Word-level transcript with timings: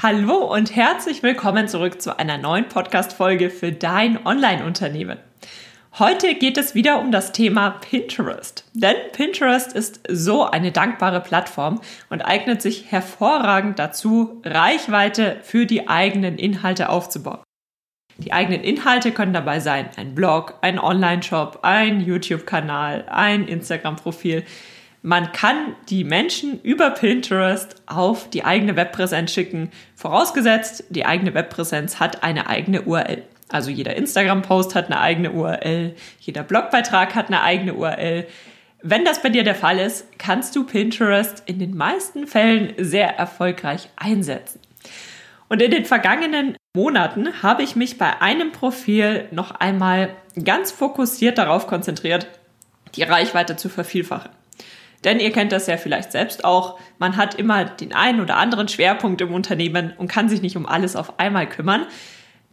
Hallo 0.00 0.54
und 0.54 0.76
herzlich 0.76 1.24
willkommen 1.24 1.66
zurück 1.66 2.00
zu 2.00 2.16
einer 2.20 2.38
neuen 2.38 2.68
Podcast-Folge 2.68 3.50
für 3.50 3.72
dein 3.72 4.24
Online-Unternehmen. 4.24 5.18
Heute 5.98 6.36
geht 6.36 6.56
es 6.56 6.76
wieder 6.76 7.00
um 7.00 7.10
das 7.10 7.32
Thema 7.32 7.70
Pinterest. 7.70 8.64
Denn 8.74 8.94
Pinterest 9.10 9.72
ist 9.72 10.02
so 10.08 10.44
eine 10.44 10.70
dankbare 10.70 11.20
Plattform 11.20 11.80
und 12.10 12.22
eignet 12.22 12.62
sich 12.62 12.92
hervorragend 12.92 13.80
dazu, 13.80 14.40
Reichweite 14.44 15.38
für 15.42 15.66
die 15.66 15.88
eigenen 15.88 16.38
Inhalte 16.38 16.90
aufzubauen. 16.90 17.42
Die 18.18 18.32
eigenen 18.32 18.62
Inhalte 18.62 19.10
können 19.10 19.32
dabei 19.32 19.58
sein 19.58 19.88
ein 19.96 20.14
Blog, 20.14 20.58
ein 20.60 20.78
Online-Shop, 20.78 21.58
ein 21.62 22.00
YouTube-Kanal, 22.00 23.06
ein 23.08 23.48
Instagram-Profil. 23.48 24.44
Man 25.02 25.30
kann 25.32 25.76
die 25.88 26.02
Menschen 26.02 26.60
über 26.62 26.90
Pinterest 26.90 27.76
auf 27.86 28.28
die 28.30 28.44
eigene 28.44 28.74
Webpräsenz 28.74 29.32
schicken, 29.32 29.70
vorausgesetzt, 29.94 30.84
die 30.90 31.06
eigene 31.06 31.34
Webpräsenz 31.34 32.00
hat 32.00 32.24
eine 32.24 32.48
eigene 32.48 32.82
URL. 32.82 33.22
Also 33.48 33.70
jeder 33.70 33.96
Instagram-Post 33.96 34.74
hat 34.74 34.86
eine 34.86 35.00
eigene 35.00 35.30
URL, 35.32 35.94
jeder 36.20 36.42
Blogbeitrag 36.42 37.14
hat 37.14 37.28
eine 37.28 37.42
eigene 37.42 37.74
URL. 37.74 38.26
Wenn 38.82 39.04
das 39.04 39.22
bei 39.22 39.28
dir 39.28 39.44
der 39.44 39.54
Fall 39.54 39.78
ist, 39.78 40.18
kannst 40.18 40.54
du 40.54 40.64
Pinterest 40.64 41.42
in 41.46 41.58
den 41.58 41.76
meisten 41.76 42.26
Fällen 42.26 42.74
sehr 42.76 43.16
erfolgreich 43.16 43.88
einsetzen. 43.96 44.60
Und 45.48 45.62
in 45.62 45.70
den 45.70 45.84
vergangenen 45.84 46.56
Monaten 46.76 47.42
habe 47.42 47.62
ich 47.62 47.74
mich 47.74 47.98
bei 47.98 48.20
einem 48.20 48.52
Profil 48.52 49.26
noch 49.30 49.52
einmal 49.52 50.10
ganz 50.44 50.70
fokussiert 50.70 51.38
darauf 51.38 51.66
konzentriert, 51.66 52.26
die 52.94 53.02
Reichweite 53.02 53.56
zu 53.56 53.68
vervielfachen. 53.68 54.30
Denn 55.04 55.20
ihr 55.20 55.30
kennt 55.30 55.52
das 55.52 55.66
ja 55.66 55.76
vielleicht 55.76 56.12
selbst 56.12 56.44
auch, 56.44 56.78
man 56.98 57.16
hat 57.16 57.34
immer 57.34 57.64
den 57.64 57.92
einen 57.92 58.20
oder 58.20 58.36
anderen 58.36 58.68
Schwerpunkt 58.68 59.20
im 59.20 59.32
Unternehmen 59.32 59.92
und 59.96 60.08
kann 60.08 60.28
sich 60.28 60.42
nicht 60.42 60.56
um 60.56 60.66
alles 60.66 60.96
auf 60.96 61.18
einmal 61.20 61.48
kümmern. 61.48 61.86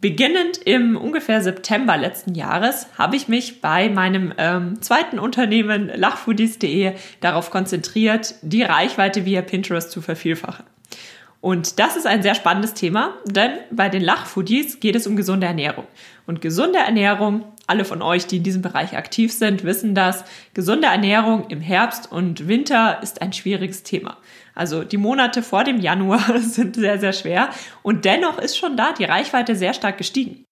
Beginnend 0.00 0.58
im 0.58 0.96
ungefähr 0.96 1.40
September 1.40 1.96
letzten 1.96 2.34
Jahres 2.34 2.86
habe 2.98 3.16
ich 3.16 3.28
mich 3.28 3.62
bei 3.62 3.88
meinem 3.88 4.32
ähm, 4.36 4.82
zweiten 4.82 5.18
Unternehmen 5.18 5.88
lachfoodies.de 5.88 6.92
darauf 7.20 7.50
konzentriert, 7.50 8.34
die 8.42 8.62
Reichweite 8.62 9.24
via 9.24 9.40
Pinterest 9.40 9.90
zu 9.90 10.02
vervielfachen. 10.02 10.66
Und 11.40 11.78
das 11.78 11.96
ist 11.96 12.06
ein 12.06 12.22
sehr 12.22 12.34
spannendes 12.34 12.74
Thema, 12.74 13.14
denn 13.24 13.52
bei 13.70 13.88
den 13.88 14.02
Lachfoodies 14.02 14.80
geht 14.80 14.96
es 14.96 15.06
um 15.06 15.16
gesunde 15.16 15.46
Ernährung. 15.46 15.86
Und 16.26 16.40
gesunde 16.40 16.78
Ernährung, 16.78 17.44
alle 17.66 17.84
von 17.84 18.02
euch, 18.02 18.26
die 18.26 18.38
in 18.38 18.42
diesem 18.42 18.62
Bereich 18.62 18.96
aktiv 18.96 19.32
sind, 19.32 19.62
wissen 19.62 19.94
das, 19.94 20.24
gesunde 20.54 20.88
Ernährung 20.88 21.46
im 21.48 21.60
Herbst 21.60 22.10
und 22.10 22.48
Winter 22.48 23.00
ist 23.02 23.22
ein 23.22 23.32
schwieriges 23.32 23.82
Thema. 23.82 24.16
Also 24.54 24.82
die 24.82 24.96
Monate 24.96 25.42
vor 25.42 25.62
dem 25.62 25.78
Januar 25.80 26.38
sind 26.40 26.76
sehr, 26.76 26.98
sehr 26.98 27.12
schwer 27.12 27.50
und 27.82 28.04
dennoch 28.04 28.38
ist 28.38 28.56
schon 28.56 28.76
da 28.76 28.92
die 28.92 29.04
Reichweite 29.04 29.54
sehr 29.54 29.74
stark 29.74 29.98
gestiegen. 29.98 30.44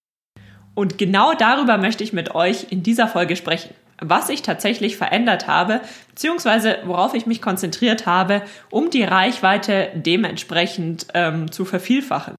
Und 0.75 0.97
genau 0.97 1.33
darüber 1.33 1.77
möchte 1.77 2.03
ich 2.03 2.13
mit 2.13 2.35
euch 2.35 2.67
in 2.69 2.83
dieser 2.83 3.07
Folge 3.07 3.35
sprechen 3.35 3.73
was 4.01 4.29
ich 4.29 4.41
tatsächlich 4.41 4.97
verändert 4.97 5.47
habe, 5.47 5.81
beziehungsweise 6.09 6.77
worauf 6.85 7.13
ich 7.13 7.25
mich 7.25 7.41
konzentriert 7.41 8.05
habe, 8.05 8.41
um 8.69 8.89
die 8.89 9.03
Reichweite 9.03 9.89
dementsprechend 9.95 11.07
ähm, 11.13 11.51
zu 11.51 11.65
vervielfachen. 11.65 12.35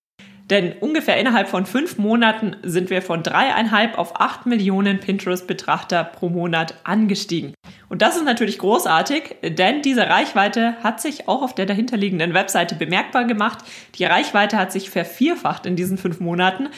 Denn 0.50 0.74
ungefähr 0.78 1.18
innerhalb 1.18 1.48
von 1.48 1.66
fünf 1.66 1.98
Monaten 1.98 2.54
sind 2.62 2.88
wir 2.88 3.02
von 3.02 3.24
dreieinhalb 3.24 3.98
auf 3.98 4.20
acht 4.20 4.46
Millionen 4.46 5.00
Pinterest-Betrachter 5.00 6.04
pro 6.04 6.28
Monat 6.28 6.74
angestiegen. 6.84 7.52
Und 7.88 8.00
das 8.00 8.16
ist 8.16 8.24
natürlich 8.24 8.58
großartig, 8.58 9.36
denn 9.42 9.82
diese 9.82 10.08
Reichweite 10.08 10.76
hat 10.84 11.00
sich 11.00 11.26
auch 11.26 11.42
auf 11.42 11.54
der 11.54 11.66
dahinterliegenden 11.66 12.32
Webseite 12.32 12.76
bemerkbar 12.76 13.24
gemacht. 13.24 13.58
Die 13.96 14.04
Reichweite 14.04 14.56
hat 14.56 14.70
sich 14.70 14.88
vervierfacht 14.88 15.66
in 15.66 15.74
diesen 15.74 15.98
fünf 15.98 16.20
Monaten 16.20 16.68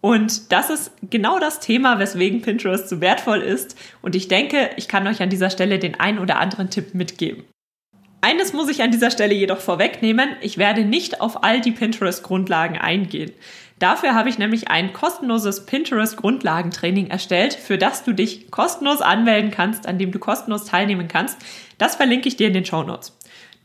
und 0.00 0.52
das 0.52 0.70
ist 0.70 0.92
genau 1.10 1.38
das 1.38 1.60
Thema, 1.60 1.98
weswegen 1.98 2.42
Pinterest 2.42 2.88
so 2.88 3.00
wertvoll 3.00 3.40
ist. 3.40 3.76
Und 4.02 4.14
ich 4.14 4.28
denke, 4.28 4.70
ich 4.76 4.88
kann 4.88 5.06
euch 5.06 5.22
an 5.22 5.30
dieser 5.30 5.50
Stelle 5.50 5.78
den 5.78 5.98
einen 5.98 6.18
oder 6.18 6.38
anderen 6.38 6.70
Tipp 6.70 6.94
mitgeben. 6.94 7.44
Eines 8.20 8.52
muss 8.52 8.68
ich 8.68 8.82
an 8.82 8.90
dieser 8.90 9.10
Stelle 9.10 9.34
jedoch 9.34 9.60
vorwegnehmen. 9.60 10.30
Ich 10.40 10.58
werde 10.58 10.84
nicht 10.84 11.20
auf 11.20 11.44
all 11.44 11.60
die 11.60 11.70
Pinterest-Grundlagen 11.70 12.78
eingehen. 12.78 13.32
Dafür 13.78 14.14
habe 14.14 14.28
ich 14.30 14.38
nämlich 14.38 14.68
ein 14.68 14.92
kostenloses 14.92 15.66
Pinterest-Grundlagentraining 15.66 17.08
erstellt, 17.08 17.54
für 17.54 17.76
das 17.76 18.04
du 18.04 18.12
dich 18.12 18.50
kostenlos 18.50 19.02
anmelden 19.02 19.50
kannst, 19.50 19.86
an 19.86 19.98
dem 19.98 20.12
du 20.12 20.18
kostenlos 20.18 20.64
teilnehmen 20.64 21.08
kannst. 21.08 21.38
Das 21.76 21.96
verlinke 21.96 22.28
ich 22.28 22.36
dir 22.36 22.48
in 22.48 22.54
den 22.54 22.64
Show 22.64 22.82
Notes. 22.82 23.15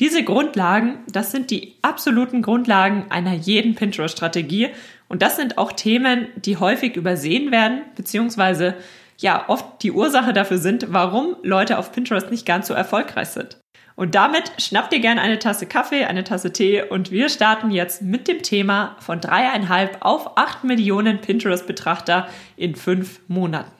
Diese 0.01 0.23
Grundlagen, 0.23 0.97
das 1.11 1.29
sind 1.29 1.51
die 1.51 1.75
absoluten 1.83 2.41
Grundlagen 2.41 3.05
einer 3.11 3.33
jeden 3.33 3.75
Pinterest-Strategie 3.75 4.69
und 5.07 5.21
das 5.21 5.35
sind 5.35 5.59
auch 5.59 5.73
Themen, 5.73 6.25
die 6.35 6.57
häufig 6.57 6.95
übersehen 6.95 7.51
werden, 7.51 7.83
beziehungsweise 7.95 8.73
ja 9.19 9.47
oft 9.47 9.83
die 9.83 9.91
Ursache 9.91 10.33
dafür 10.33 10.57
sind, 10.57 10.87
warum 10.89 11.35
Leute 11.43 11.77
auf 11.77 11.91
Pinterest 11.91 12.31
nicht 12.31 12.47
ganz 12.47 12.65
so 12.65 12.73
erfolgreich 12.73 13.27
sind. 13.27 13.59
Und 13.95 14.15
damit 14.15 14.51
schnappt 14.57 14.91
ihr 14.91 15.01
gerne 15.01 15.21
eine 15.21 15.37
Tasse 15.37 15.67
Kaffee, 15.67 16.05
eine 16.05 16.23
Tasse 16.23 16.51
Tee 16.51 16.81
und 16.81 17.11
wir 17.11 17.29
starten 17.29 17.69
jetzt 17.69 18.01
mit 18.01 18.27
dem 18.27 18.41
Thema 18.41 18.95
von 19.01 19.21
dreieinhalb 19.21 19.97
auf 19.99 20.35
acht 20.35 20.63
Millionen 20.63 21.21
Pinterest-Betrachter 21.21 22.27
in 22.57 22.73
fünf 22.73 23.19
Monaten. 23.27 23.71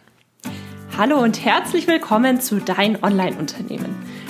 Hallo 0.95 1.17
und 1.17 1.43
herzlich 1.43 1.87
willkommen 1.87 2.39
zu 2.39 2.59
Dein 2.59 3.03
Online-Unternehmen. 3.03 4.20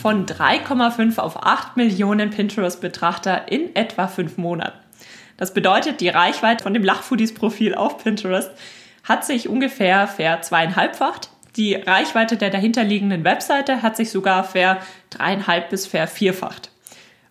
Von 0.00 0.24
3,5 0.24 1.18
auf 1.18 1.44
8 1.44 1.76
Millionen 1.76 2.30
Pinterest-Betrachter 2.30 3.52
in 3.52 3.76
etwa 3.76 4.08
5 4.08 4.38
Monaten. 4.38 4.78
Das 5.36 5.52
bedeutet, 5.52 6.00
die 6.00 6.08
Reichweite 6.08 6.62
von 6.62 6.72
dem 6.72 6.84
Lachfoodies-Profil 6.84 7.74
auf 7.74 8.02
Pinterest 8.02 8.50
hat 9.04 9.26
sich 9.26 9.46
ungefähr 9.46 10.08
verzweieinhalbfacht. 10.08 11.28
Die 11.56 11.74
Reichweite 11.74 12.38
der 12.38 12.48
dahinterliegenden 12.48 13.24
Webseite 13.24 13.82
hat 13.82 13.98
sich 13.98 14.10
sogar 14.10 14.42
ver 14.44 14.78
dreieinhalb 15.10 15.68
bis 15.68 15.86
vervierfacht. 15.86 16.70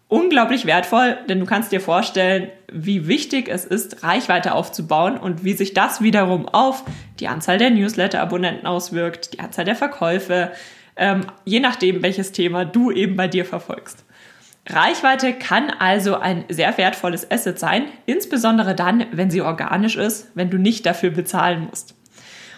Unglaublich 0.07 0.67
wertvoll, 0.67 1.17
denn 1.27 1.39
du 1.39 1.47
kannst 1.47 1.71
dir 1.71 1.81
vorstellen, 1.81 2.49
wie 2.71 3.07
wichtig 3.07 3.47
es 3.47 3.65
ist, 3.65 4.03
Reichweite 4.03 4.53
aufzubauen 4.53 5.17
und 5.17 5.43
wie 5.43 5.53
sich 5.53 5.73
das 5.73 6.01
wiederum 6.01 6.47
auf 6.47 6.83
die 7.19 7.29
Anzahl 7.29 7.57
der 7.57 7.71
Newsletter-Abonnenten 7.71 8.67
auswirkt, 8.67 9.33
die 9.33 9.39
Anzahl 9.39 9.65
der 9.65 9.75
Verkäufe, 9.75 10.51
ähm, 10.99 11.21
je 11.45 11.59
nachdem, 11.59 12.03
welches 12.03 12.31
Thema 12.31 12.65
du 12.65 12.91
eben 12.91 13.15
bei 13.15 13.27
dir 13.27 13.45
verfolgst. 13.45 14.05
Reichweite 14.67 15.33
kann 15.33 15.71
also 15.71 16.17
ein 16.17 16.45
sehr 16.49 16.77
wertvolles 16.77 17.29
Asset 17.31 17.57
sein, 17.57 17.85
insbesondere 18.05 18.75
dann, 18.75 19.05
wenn 19.11 19.31
sie 19.31 19.41
organisch 19.41 19.95
ist, 19.95 20.29
wenn 20.35 20.51
du 20.51 20.57
nicht 20.57 20.85
dafür 20.85 21.09
bezahlen 21.09 21.67
musst. 21.69 21.95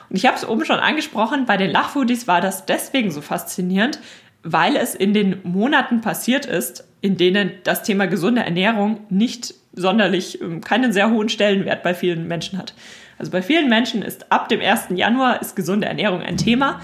Und 0.10 0.18
ich 0.18 0.26
habe 0.26 0.36
es 0.36 0.46
oben 0.46 0.66
schon 0.66 0.80
angesprochen, 0.80 1.46
bei 1.46 1.56
den 1.56 1.72
Lachfoodies 1.72 2.28
war 2.28 2.42
das 2.42 2.66
deswegen 2.66 3.12
so 3.12 3.22
faszinierend, 3.22 4.00
weil 4.44 4.76
es 4.76 4.94
in 4.96 5.14
den 5.14 5.40
Monaten 5.44 6.02
passiert 6.02 6.46
ist, 6.46 6.86
in 7.00 7.16
denen 7.16 7.52
das 7.64 7.84
Thema 7.84 8.08
gesunde 8.08 8.42
Ernährung 8.42 9.02
nicht 9.10 9.54
sonderlich, 9.74 10.42
ähm, 10.42 10.60
keinen 10.62 10.92
sehr 10.92 11.12
hohen 11.12 11.30
Stellenwert 11.30 11.84
bei 11.84 11.94
vielen 11.94 12.28
Menschen 12.28 12.58
hat. 12.58 12.74
Also 13.18 13.32
bei 13.32 13.42
vielen 13.42 13.70
Menschen 13.70 14.02
ist 14.02 14.32
ab 14.32 14.50
dem 14.50 14.60
1. 14.60 14.88
Januar 14.96 15.42
ist 15.42 15.56
gesunde 15.56 15.88
Ernährung 15.88 16.22
ein 16.22 16.38
Thema. 16.38 16.82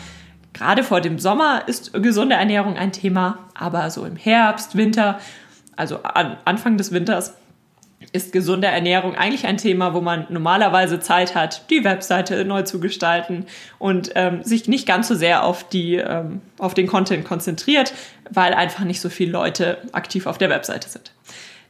Gerade 0.53 0.83
vor 0.83 1.01
dem 1.01 1.19
Sommer 1.19 1.67
ist 1.67 1.93
gesunde 1.93 2.35
Ernährung 2.35 2.77
ein 2.77 2.91
Thema, 2.91 3.39
aber 3.53 3.89
so 3.89 4.05
im 4.05 4.15
Herbst, 4.15 4.75
Winter, 4.75 5.19
also 5.75 6.01
an 6.03 6.37
Anfang 6.45 6.77
des 6.77 6.91
Winters, 6.91 7.33
ist 8.13 8.31
gesunde 8.31 8.67
Ernährung 8.67 9.15
eigentlich 9.15 9.45
ein 9.45 9.57
Thema, 9.57 9.93
wo 9.93 10.01
man 10.01 10.27
normalerweise 10.29 10.99
Zeit 10.99 11.35
hat, 11.35 11.69
die 11.69 11.83
Webseite 11.83 12.45
neu 12.45 12.61
zu 12.61 12.79
gestalten 12.79 13.45
und 13.79 14.11
ähm, 14.15 14.43
sich 14.43 14.67
nicht 14.67 14.87
ganz 14.87 15.07
so 15.07 15.15
sehr 15.15 15.43
auf, 15.43 15.67
die, 15.67 15.95
ähm, 15.95 16.41
auf 16.59 16.73
den 16.73 16.87
Content 16.87 17.25
konzentriert, 17.25 17.93
weil 18.29 18.53
einfach 18.53 18.83
nicht 18.83 19.01
so 19.01 19.09
viele 19.09 19.31
Leute 19.31 19.79
aktiv 19.93 20.27
auf 20.27 20.37
der 20.37 20.49
Webseite 20.49 20.87
sind. 20.89 21.11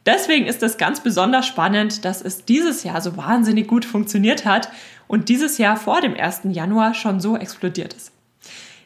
Deswegen 0.06 0.48
ist 0.48 0.64
es 0.64 0.78
ganz 0.78 1.02
besonders 1.02 1.46
spannend, 1.46 2.06
dass 2.06 2.22
es 2.22 2.46
dieses 2.46 2.84
Jahr 2.84 3.02
so 3.02 3.18
wahnsinnig 3.18 3.68
gut 3.68 3.84
funktioniert 3.84 4.46
hat 4.46 4.70
und 5.08 5.30
dieses 5.30 5.58
Jahr 5.58 5.76
vor 5.76 6.02
dem 6.02 6.16
1. 6.16 6.42
Januar 6.52 6.94
schon 6.94 7.20
so 7.20 7.36
explodiert 7.36 7.94
ist. 7.94 8.12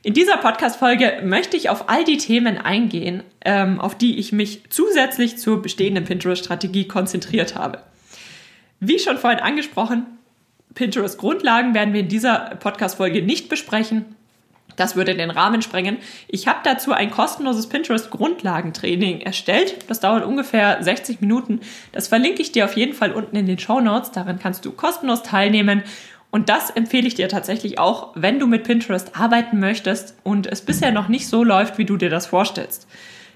In 0.04 0.16
dieser 0.16 0.38
Podcast-Folge 0.38 1.22
möchte 1.24 1.56
ich 1.56 1.70
auf 1.70 1.88
all 1.88 2.04
die 2.04 2.18
Themen 2.18 2.58
eingehen, 2.58 3.22
ähm, 3.46 3.80
auf 3.80 3.96
die 3.96 4.18
ich 4.18 4.32
mich 4.32 4.64
zusätzlich 4.72 5.38
zur 5.38 5.62
bestehenden 5.62 6.06
Pinterest-Strategie 6.06 6.88
konzentriert 6.88 7.56
habe. 7.56 7.84
Wie 8.80 8.98
schon 8.98 9.20
vorhin 9.20 9.40
angesprochen, 9.40 10.08
Pinterest-Grundlagen 10.74 11.76
werden 11.76 11.94
wir 11.94 12.00
in 12.00 12.08
dieser 12.08 12.56
Podcast-Folge 12.60 13.22
nicht 13.22 13.48
besprechen. 13.48 14.16
Das 14.76 14.96
würde 14.96 15.16
den 15.16 15.30
Rahmen 15.30 15.62
sprengen. 15.62 15.98
Ich 16.28 16.48
habe 16.48 16.60
dazu 16.64 16.94
ein 16.94 17.12
kostenloses 17.12 17.68
Pinterest-Grundlagentraining 17.68 19.22
erstellt. 19.22 19.78
Das 19.88 20.00
dauert 20.00 20.26
ungefähr 20.26 20.82
60 20.82 21.22
Minuten. 21.22 21.60
Das 21.92 22.08
verlinke 22.08 22.42
ich 22.42 22.52
dir 22.52 22.66
auf 22.66 22.76
jeden 22.76 22.94
Fall 22.94 23.12
unten 23.12 23.36
in 23.36 23.46
den 23.46 23.60
Show 23.60 23.82
Notes. 23.82 24.12
Daran 24.12 24.40
kannst 24.40 24.66
du 24.66 24.72
kostenlos 24.72 25.22
teilnehmen. 25.22 25.84
Und 26.32 26.48
das 26.48 26.70
empfehle 26.70 27.08
ich 27.08 27.16
dir 27.16 27.28
tatsächlich 27.28 27.78
auch, 27.78 28.12
wenn 28.16 28.40
du 28.40 28.48
mit 28.48 28.64
Pinterest 28.64 29.16
arbeiten 29.20 29.60
möchtest 29.60 30.16
und 30.24 30.48
es 30.48 30.62
bisher 30.62 30.92
noch 30.92 31.10
nicht 31.10 31.28
so 31.28 31.44
läuft, 31.44 31.78
wie 31.78 31.86
du 31.86 31.98
dir 31.98 32.10
das 32.10 32.26
vorstellst. 32.26 32.88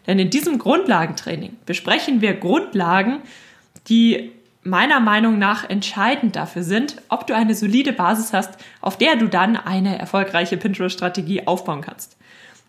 Denn 0.08 0.18
in 0.18 0.30
diesem 0.30 0.60
Grundlagentraining 0.60 1.58
besprechen 1.66 2.22
wir 2.22 2.34
Grundlagen, 2.34 3.22
die 3.90 4.32
meiner 4.64 5.00
Meinung 5.00 5.38
nach 5.38 5.70
entscheidend 5.70 6.36
dafür 6.36 6.64
sind, 6.64 6.96
ob 7.10 7.28
du 7.28 7.36
eine 7.36 7.54
solide 7.54 7.94
Basis 7.94 8.34
hast, 8.34 8.58
auf 8.82 8.98
der 8.98 9.16
du 9.16 9.28
dann 9.28 9.58
eine 9.58 10.00
erfolgreiche 10.00 10.58
Pinterest-Strategie 10.58 11.46
aufbauen 11.46 11.82
kannst. 11.82 12.18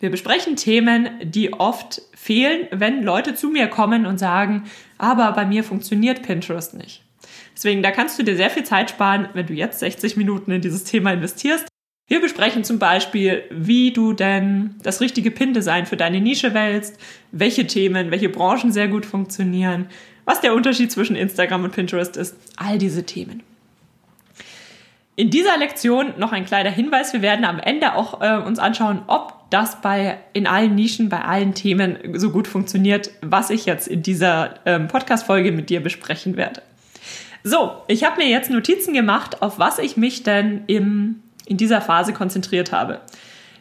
Wir 0.00 0.10
besprechen 0.10 0.56
Themen, 0.56 1.08
die 1.22 1.54
oft 1.54 2.02
fehlen, 2.14 2.66
wenn 2.70 3.02
Leute 3.02 3.34
zu 3.34 3.48
mir 3.48 3.68
kommen 3.68 4.04
und 4.04 4.18
sagen, 4.18 4.64
aber 4.98 5.32
bei 5.32 5.46
mir 5.46 5.64
funktioniert 5.64 6.22
Pinterest 6.22 6.74
nicht. 6.74 7.05
Deswegen, 7.56 7.82
da 7.82 7.90
kannst 7.90 8.18
du 8.18 8.22
dir 8.22 8.36
sehr 8.36 8.50
viel 8.50 8.64
Zeit 8.64 8.90
sparen, 8.90 9.30
wenn 9.32 9.46
du 9.46 9.54
jetzt 9.54 9.80
60 9.80 10.16
Minuten 10.16 10.50
in 10.50 10.60
dieses 10.60 10.84
Thema 10.84 11.12
investierst. 11.12 11.66
Wir 12.06 12.20
besprechen 12.20 12.62
zum 12.62 12.78
Beispiel, 12.78 13.44
wie 13.50 13.92
du 13.92 14.12
denn 14.12 14.76
das 14.82 15.00
richtige 15.00 15.30
Pin-Design 15.30 15.86
für 15.86 15.96
deine 15.96 16.20
Nische 16.20 16.54
wählst, 16.54 16.98
welche 17.32 17.66
Themen, 17.66 18.10
welche 18.10 18.28
Branchen 18.28 18.70
sehr 18.70 18.88
gut 18.88 19.06
funktionieren, 19.06 19.86
was 20.24 20.40
der 20.40 20.54
Unterschied 20.54 20.92
zwischen 20.92 21.16
Instagram 21.16 21.64
und 21.64 21.72
Pinterest 21.72 22.16
ist, 22.16 22.36
all 22.56 22.78
diese 22.78 23.04
Themen. 23.04 23.42
In 25.16 25.30
dieser 25.30 25.56
Lektion 25.56 26.12
noch 26.18 26.32
ein 26.32 26.44
kleiner 26.44 26.70
Hinweis. 26.70 27.14
Wir 27.14 27.22
werden 27.22 27.46
am 27.46 27.58
Ende 27.58 27.94
auch 27.94 28.20
äh, 28.20 28.36
uns 28.36 28.58
anschauen, 28.58 29.02
ob 29.06 29.48
das 29.48 29.80
bei, 29.80 30.18
in 30.34 30.46
allen 30.46 30.74
Nischen, 30.74 31.08
bei 31.08 31.22
allen 31.22 31.54
Themen 31.54 31.96
so 32.18 32.30
gut 32.30 32.46
funktioniert, 32.46 33.10
was 33.22 33.48
ich 33.48 33.64
jetzt 33.64 33.88
in 33.88 34.02
dieser 34.02 34.60
ähm, 34.66 34.88
Podcast-Folge 34.88 35.52
mit 35.52 35.70
dir 35.70 35.80
besprechen 35.80 36.36
werde. 36.36 36.60
So, 37.42 37.72
ich 37.88 38.04
habe 38.04 38.16
mir 38.22 38.28
jetzt 38.28 38.50
Notizen 38.50 38.94
gemacht, 38.94 39.42
auf 39.42 39.58
was 39.58 39.78
ich 39.78 39.96
mich 39.96 40.22
denn 40.22 40.64
im, 40.66 41.22
in 41.46 41.56
dieser 41.56 41.80
Phase 41.80 42.12
konzentriert 42.12 42.72
habe. 42.72 43.00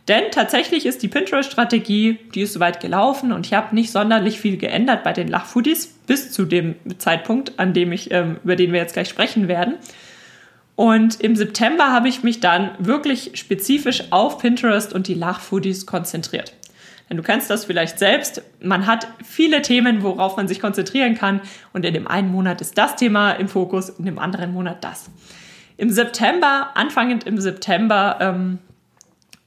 Denn 0.07 0.25
tatsächlich 0.31 0.85
ist 0.85 1.01
die 1.01 1.07
Pinterest-Strategie, 1.07 2.19
die 2.35 2.41
ist 2.41 2.53
soweit 2.53 2.79
gelaufen 2.79 3.31
und 3.31 3.47
ich 3.47 3.53
habe 3.53 3.73
nicht 3.73 3.91
sonderlich 3.91 4.39
viel 4.39 4.57
geändert 4.57 5.03
bei 5.03 5.13
den 5.13 5.27
Lachfoodies 5.27 5.87
bis 6.05 6.31
zu 6.31 6.45
dem 6.45 6.75
Zeitpunkt, 6.99 7.53
an 7.57 7.73
dem 7.73 7.91
ich, 7.91 8.11
ähm, 8.11 8.37
über 8.43 8.55
den 8.55 8.71
wir 8.71 8.79
jetzt 8.79 8.93
gleich 8.93 9.09
sprechen 9.09 9.47
werden. 9.47 9.75
Und 10.75 11.21
im 11.21 11.35
September 11.35 11.91
habe 11.91 12.09
ich 12.09 12.21
mich 12.21 12.39
dann 12.39 12.71
wirklich 12.77 13.31
spezifisch 13.33 14.03
auf 14.11 14.37
Pinterest 14.39 14.93
und 14.93 15.07
die 15.07 15.13
Lachfoodies 15.13 15.85
konzentriert. 15.85 16.53
Denn 17.09 17.17
du 17.17 17.23
kennst 17.23 17.49
das 17.49 17.65
vielleicht 17.65 17.99
selbst. 17.99 18.41
Man 18.61 18.87
hat 18.87 19.07
viele 19.23 19.61
Themen, 19.61 20.01
worauf 20.01 20.37
man 20.37 20.47
sich 20.47 20.59
konzentrieren 20.59 21.15
kann. 21.15 21.41
Und 21.71 21.85
in 21.85 21.93
dem 21.93 22.07
einen 22.07 22.31
Monat 22.31 22.61
ist 22.61 22.77
das 22.77 22.95
Thema 22.95 23.31
im 23.33 23.47
Fokus, 23.47 23.89
in 23.89 24.05
dem 24.05 24.17
anderen 24.17 24.53
Monat 24.53 24.83
das. 24.83 25.09
Im 25.77 25.89
September, 25.89 26.71
anfangend 26.75 27.25
im 27.25 27.39
September, 27.39 28.17
ähm, 28.21 28.59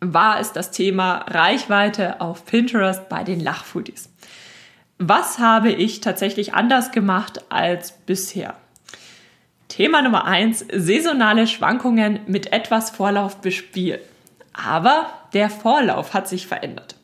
war 0.01 0.39
es 0.39 0.53
das 0.53 0.71
Thema 0.71 1.25
Reichweite 1.29 2.21
auf 2.21 2.47
Pinterest 2.47 3.09
bei 3.09 3.25
den 3.25 3.41
Lachfoodies. 3.41 4.11
Was 4.99 5.39
habe 5.39 5.71
ich 5.71 6.01
tatsächlich 6.01 6.55
anders 6.55 6.93
gemacht 6.93 7.45
als 7.51 7.93
bisher? 7.93 8.55
Thema 9.69 10.03
Nummer 10.03 10.25
eins: 10.25 10.65
saisonale 10.73 11.47
Schwankungen 11.47 12.21
mit 12.27 12.53
etwas 12.53 12.91
Vorlauf 12.91 13.41
bespielen. 13.41 14.01
Aber 14.53 15.07
der 15.35 15.51
Vorlauf 15.51 16.15
hat 16.15 16.29
sich 16.29 16.47
verändert. 16.47 16.97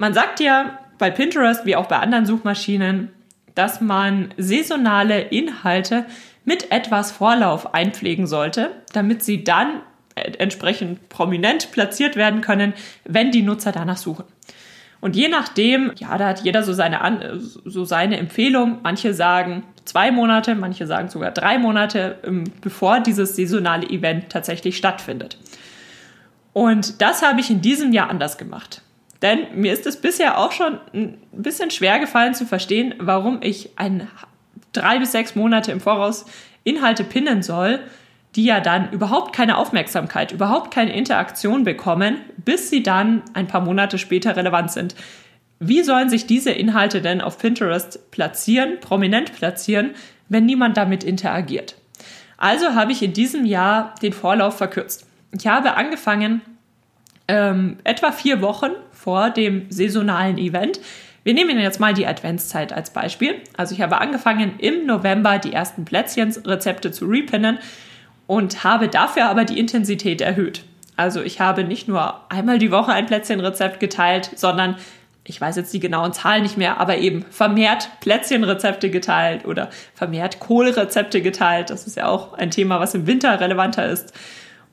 Man 0.00 0.14
sagt 0.14 0.40
ja 0.40 0.78
bei 0.96 1.10
Pinterest 1.10 1.66
wie 1.66 1.76
auch 1.76 1.84
bei 1.84 1.98
anderen 1.98 2.24
Suchmaschinen, 2.24 3.10
dass 3.54 3.82
man 3.82 4.32
saisonale 4.38 5.20
Inhalte 5.20 6.06
mit 6.46 6.72
etwas 6.72 7.12
Vorlauf 7.12 7.74
einpflegen 7.74 8.26
sollte, 8.26 8.70
damit 8.94 9.22
sie 9.22 9.44
dann 9.44 9.82
entsprechend 10.14 11.10
prominent 11.10 11.70
platziert 11.70 12.16
werden 12.16 12.40
können, 12.40 12.72
wenn 13.04 13.30
die 13.30 13.42
Nutzer 13.42 13.72
danach 13.72 13.98
suchen. 13.98 14.24
Und 15.02 15.16
je 15.16 15.28
nachdem, 15.28 15.92
ja, 15.96 16.16
da 16.16 16.28
hat 16.28 16.44
jeder 16.44 16.62
so 16.62 16.72
seine, 16.72 17.38
so 17.38 17.84
seine 17.84 18.16
Empfehlung. 18.16 18.78
Manche 18.82 19.12
sagen 19.12 19.64
zwei 19.84 20.10
Monate, 20.10 20.54
manche 20.54 20.86
sagen 20.86 21.10
sogar 21.10 21.30
drei 21.30 21.58
Monate, 21.58 22.20
ähm, 22.24 22.44
bevor 22.62 23.00
dieses 23.00 23.36
saisonale 23.36 23.86
Event 23.86 24.30
tatsächlich 24.30 24.78
stattfindet. 24.78 25.36
Und 26.54 27.02
das 27.02 27.20
habe 27.20 27.40
ich 27.40 27.50
in 27.50 27.60
diesem 27.60 27.92
Jahr 27.92 28.08
anders 28.08 28.38
gemacht. 28.38 28.80
Denn 29.22 29.46
mir 29.54 29.72
ist 29.72 29.86
es 29.86 30.00
bisher 30.00 30.38
auch 30.38 30.52
schon 30.52 30.78
ein 30.94 31.18
bisschen 31.32 31.70
schwer 31.70 31.98
gefallen 31.98 32.34
zu 32.34 32.46
verstehen, 32.46 32.94
warum 32.98 33.40
ich 33.42 33.70
ein 33.76 34.08
drei 34.72 34.98
bis 34.98 35.12
sechs 35.12 35.34
Monate 35.34 35.72
im 35.72 35.80
Voraus 35.80 36.24
Inhalte 36.64 37.04
pinnen 37.04 37.42
soll, 37.42 37.80
die 38.36 38.44
ja 38.44 38.60
dann 38.60 38.92
überhaupt 38.92 39.34
keine 39.34 39.58
Aufmerksamkeit, 39.58 40.32
überhaupt 40.32 40.72
keine 40.72 40.94
Interaktion 40.94 41.64
bekommen, 41.64 42.18
bis 42.36 42.70
sie 42.70 42.82
dann 42.82 43.22
ein 43.34 43.46
paar 43.46 43.60
Monate 43.60 43.98
später 43.98 44.36
relevant 44.36 44.70
sind. 44.70 44.94
Wie 45.58 45.82
sollen 45.82 46.08
sich 46.08 46.26
diese 46.26 46.50
Inhalte 46.50 47.02
denn 47.02 47.20
auf 47.20 47.38
Pinterest 47.38 48.10
platzieren, 48.10 48.78
prominent 48.80 49.34
platzieren, 49.34 49.90
wenn 50.28 50.46
niemand 50.46 50.76
damit 50.76 51.04
interagiert? 51.04 51.74
Also 52.38 52.74
habe 52.74 52.92
ich 52.92 53.02
in 53.02 53.12
diesem 53.12 53.44
Jahr 53.44 53.94
den 54.00 54.14
Vorlauf 54.14 54.56
verkürzt. 54.56 55.06
Ich 55.32 55.46
habe 55.46 55.74
angefangen, 55.74 56.40
ähm, 57.30 57.76
etwa 57.84 58.10
vier 58.10 58.42
Wochen 58.42 58.72
vor 58.90 59.30
dem 59.30 59.70
saisonalen 59.70 60.36
Event. 60.36 60.80
Wir 61.22 61.32
nehmen 61.32 61.60
jetzt 61.60 61.78
mal 61.78 61.94
die 61.94 62.06
Adventszeit 62.06 62.72
als 62.72 62.90
Beispiel. 62.90 63.36
Also 63.56 63.74
ich 63.74 63.80
habe 63.80 64.00
angefangen 64.00 64.58
im 64.58 64.84
November 64.84 65.38
die 65.38 65.52
ersten 65.52 65.84
Plätzchenrezepte 65.84 66.90
zu 66.90 67.06
repinnen 67.06 67.58
und 68.26 68.64
habe 68.64 68.88
dafür 68.88 69.26
aber 69.26 69.44
die 69.44 69.58
Intensität 69.60 70.20
erhöht. 70.20 70.64
Also 70.96 71.22
ich 71.22 71.40
habe 71.40 71.62
nicht 71.62 71.86
nur 71.86 72.20
einmal 72.30 72.58
die 72.58 72.72
Woche 72.72 72.92
ein 72.92 73.06
Plätzchenrezept 73.06 73.78
geteilt, 73.78 74.32
sondern 74.34 74.76
ich 75.24 75.40
weiß 75.40 75.54
jetzt 75.54 75.72
die 75.72 75.80
genauen 75.80 76.12
Zahlen 76.12 76.42
nicht 76.42 76.56
mehr, 76.56 76.80
aber 76.80 76.98
eben 76.98 77.24
vermehrt 77.30 77.90
Plätzchenrezepte 78.00 78.90
geteilt 78.90 79.44
oder 79.44 79.70
vermehrt 79.94 80.40
Kohlrezepte 80.40 81.22
geteilt. 81.22 81.70
Das 81.70 81.86
ist 81.86 81.96
ja 81.96 82.08
auch 82.08 82.32
ein 82.32 82.50
Thema, 82.50 82.80
was 82.80 82.94
im 82.94 83.06
Winter 83.06 83.38
relevanter 83.38 83.88
ist. 83.88 84.12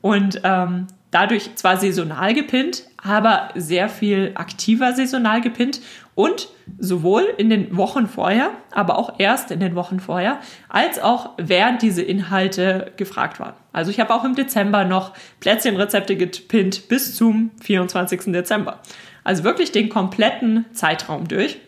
Und 0.00 0.40
ähm, 0.44 0.88
dadurch 1.10 1.54
zwar 1.56 1.76
saisonal 1.76 2.34
gepinnt, 2.34 2.84
aber 3.02 3.50
sehr 3.54 3.88
viel 3.88 4.32
aktiver 4.34 4.92
saisonal 4.92 5.40
gepinnt 5.40 5.80
und 6.14 6.48
sowohl 6.78 7.22
in 7.38 7.48
den 7.48 7.76
Wochen 7.76 8.08
vorher, 8.08 8.50
aber 8.72 8.98
auch 8.98 9.18
erst 9.18 9.50
in 9.50 9.60
den 9.60 9.74
Wochen 9.74 10.00
vorher, 10.00 10.40
als 10.68 10.98
auch 10.98 11.30
während 11.38 11.80
diese 11.80 12.02
Inhalte 12.02 12.92
gefragt 12.96 13.38
waren. 13.40 13.54
Also 13.72 13.90
ich 13.90 14.00
habe 14.00 14.12
auch 14.12 14.24
im 14.24 14.34
Dezember 14.34 14.84
noch 14.84 15.14
Plätzchenrezepte 15.40 16.16
gepinnt 16.16 16.88
bis 16.88 17.14
zum 17.14 17.52
24. 17.62 18.32
Dezember. 18.32 18.80
Also 19.24 19.44
wirklich 19.44 19.72
den 19.72 19.88
kompletten 19.88 20.64
Zeitraum 20.72 21.28
durch. 21.28 21.60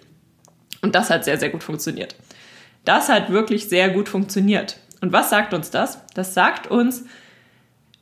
Und 0.83 0.95
das 0.95 1.11
hat 1.11 1.25
sehr, 1.25 1.39
sehr 1.39 1.51
gut 1.51 1.63
funktioniert. 1.63 2.17
Das 2.85 3.09
hat 3.09 3.31
wirklich 3.31 3.69
sehr 3.69 3.91
gut 3.91 4.09
funktioniert. 4.09 4.79
Und 5.01 5.13
was 5.13 5.31
sagt 5.31 5.55
uns 5.55 5.71
das? 5.71 6.05
Das 6.15 6.35
sagt 6.35 6.67
uns, 6.67 7.05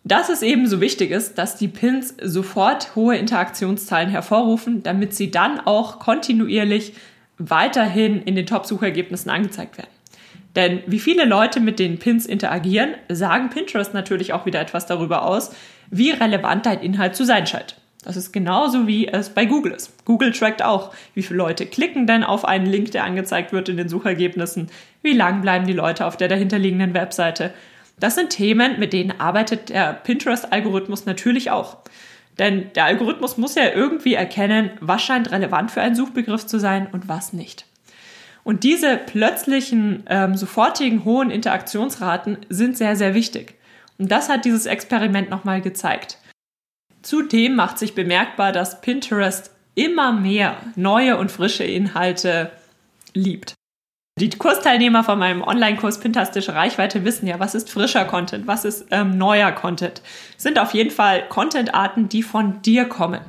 dass 0.08 0.30
es 0.30 0.42
eben 0.42 0.66
so 0.66 0.80
wichtig 0.80 1.10
ist, 1.10 1.36
dass 1.38 1.56
die 1.56 1.68
Pins 1.68 2.14
sofort 2.22 2.96
hohe 2.96 3.16
Interaktionszahlen 3.16 4.08
hervorrufen, 4.08 4.82
damit 4.82 5.14
sie 5.14 5.30
dann 5.30 5.60
auch 5.60 5.98
kontinuierlich 5.98 6.94
weiterhin 7.36 8.22
in 8.22 8.34
den 8.34 8.46
Top-Suchergebnissen 8.46 9.30
angezeigt 9.30 9.78
werden. 9.78 9.90
Denn 10.56 10.80
wie 10.86 10.98
viele 10.98 11.24
Leute 11.24 11.60
mit 11.60 11.78
den 11.78 11.98
Pins 11.98 12.26
interagieren, 12.26 12.94
sagen 13.08 13.50
Pinterest 13.50 13.94
natürlich 13.94 14.32
auch 14.32 14.46
wieder 14.46 14.60
etwas 14.60 14.86
darüber 14.86 15.24
aus, 15.24 15.50
wie 15.90 16.10
relevant 16.10 16.66
dein 16.66 16.80
Inhalt 16.80 17.14
zu 17.14 17.24
sein 17.24 17.46
scheint. 17.46 17.76
Das 18.02 18.16
ist 18.16 18.32
genauso 18.32 18.86
wie 18.86 19.08
es 19.08 19.28
bei 19.28 19.44
Google 19.44 19.72
ist. 19.72 20.04
Google 20.04 20.32
trackt 20.32 20.62
auch, 20.62 20.92
wie 21.14 21.22
viele 21.22 21.38
Leute 21.38 21.66
klicken 21.66 22.06
denn 22.06 22.24
auf 22.24 22.44
einen 22.44 22.66
Link, 22.66 22.92
der 22.92 23.04
angezeigt 23.04 23.52
wird 23.52 23.68
in 23.68 23.76
den 23.76 23.88
Suchergebnissen, 23.88 24.70
wie 25.02 25.12
lang 25.12 25.42
bleiben 25.42 25.66
die 25.66 25.74
Leute 25.74 26.06
auf 26.06 26.16
der 26.16 26.28
dahinterliegenden 26.28 26.94
Webseite 26.94 27.52
das 28.00 28.14
sind 28.14 28.30
Themen, 28.30 28.78
mit 28.78 28.92
denen 28.92 29.20
arbeitet 29.20 29.70
der 29.70 29.92
Pinterest-Algorithmus 29.92 31.06
natürlich 31.06 31.50
auch. 31.50 31.78
Denn 32.38 32.72
der 32.74 32.84
Algorithmus 32.84 33.36
muss 33.36 33.56
ja 33.56 33.70
irgendwie 33.74 34.14
erkennen, 34.14 34.70
was 34.80 35.02
scheint 35.02 35.30
relevant 35.32 35.70
für 35.70 35.80
einen 35.80 35.96
Suchbegriff 35.96 36.46
zu 36.46 36.58
sein 36.60 36.88
und 36.92 37.08
was 37.08 37.32
nicht. 37.32 37.66
Und 38.44 38.64
diese 38.64 38.96
plötzlichen, 38.96 40.04
ähm, 40.08 40.36
sofortigen 40.36 41.04
hohen 41.04 41.30
Interaktionsraten 41.30 42.38
sind 42.48 42.78
sehr, 42.78 42.96
sehr 42.96 43.14
wichtig. 43.14 43.56
Und 43.98 44.10
das 44.10 44.28
hat 44.28 44.44
dieses 44.44 44.66
Experiment 44.66 45.28
nochmal 45.28 45.60
gezeigt. 45.60 46.18
Zudem 47.02 47.56
macht 47.56 47.78
sich 47.78 47.94
bemerkbar, 47.94 48.52
dass 48.52 48.80
Pinterest 48.80 49.50
immer 49.74 50.12
mehr 50.12 50.56
neue 50.76 51.16
und 51.18 51.30
frische 51.30 51.64
Inhalte 51.64 52.50
liebt. 53.14 53.54
Die 54.18 54.30
Kursteilnehmer 54.30 55.04
von 55.04 55.16
meinem 55.16 55.42
Online-Kurs 55.42 56.00
Pintastische 56.00 56.52
Reichweite 56.52 57.04
wissen 57.04 57.28
ja, 57.28 57.38
was 57.38 57.54
ist 57.54 57.70
frischer 57.70 58.04
Content, 58.04 58.48
was 58.48 58.64
ist 58.64 58.86
ähm, 58.90 59.16
neuer 59.16 59.52
Content. 59.52 60.02
Sind 60.36 60.58
auf 60.58 60.74
jeden 60.74 60.90
Fall 60.90 61.28
Content-Arten, 61.28 62.08
die 62.08 62.24
von 62.24 62.60
dir 62.62 62.86
kommen. 62.86 63.20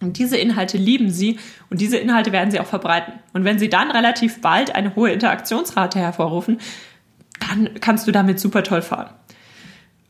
Und 0.00 0.18
diese 0.18 0.36
Inhalte 0.36 0.78
lieben 0.78 1.10
sie 1.10 1.38
und 1.70 1.80
diese 1.80 1.96
Inhalte 1.96 2.32
werden 2.32 2.50
sie 2.50 2.58
auch 2.58 2.66
verbreiten. 2.66 3.14
Und 3.34 3.44
wenn 3.44 3.60
sie 3.60 3.68
dann 3.68 3.92
relativ 3.92 4.40
bald 4.40 4.74
eine 4.74 4.96
hohe 4.96 5.12
Interaktionsrate 5.12 6.00
hervorrufen, 6.00 6.58
dann 7.48 7.78
kannst 7.80 8.08
du 8.08 8.12
damit 8.12 8.40
super 8.40 8.64
toll 8.64 8.82
fahren. 8.82 9.10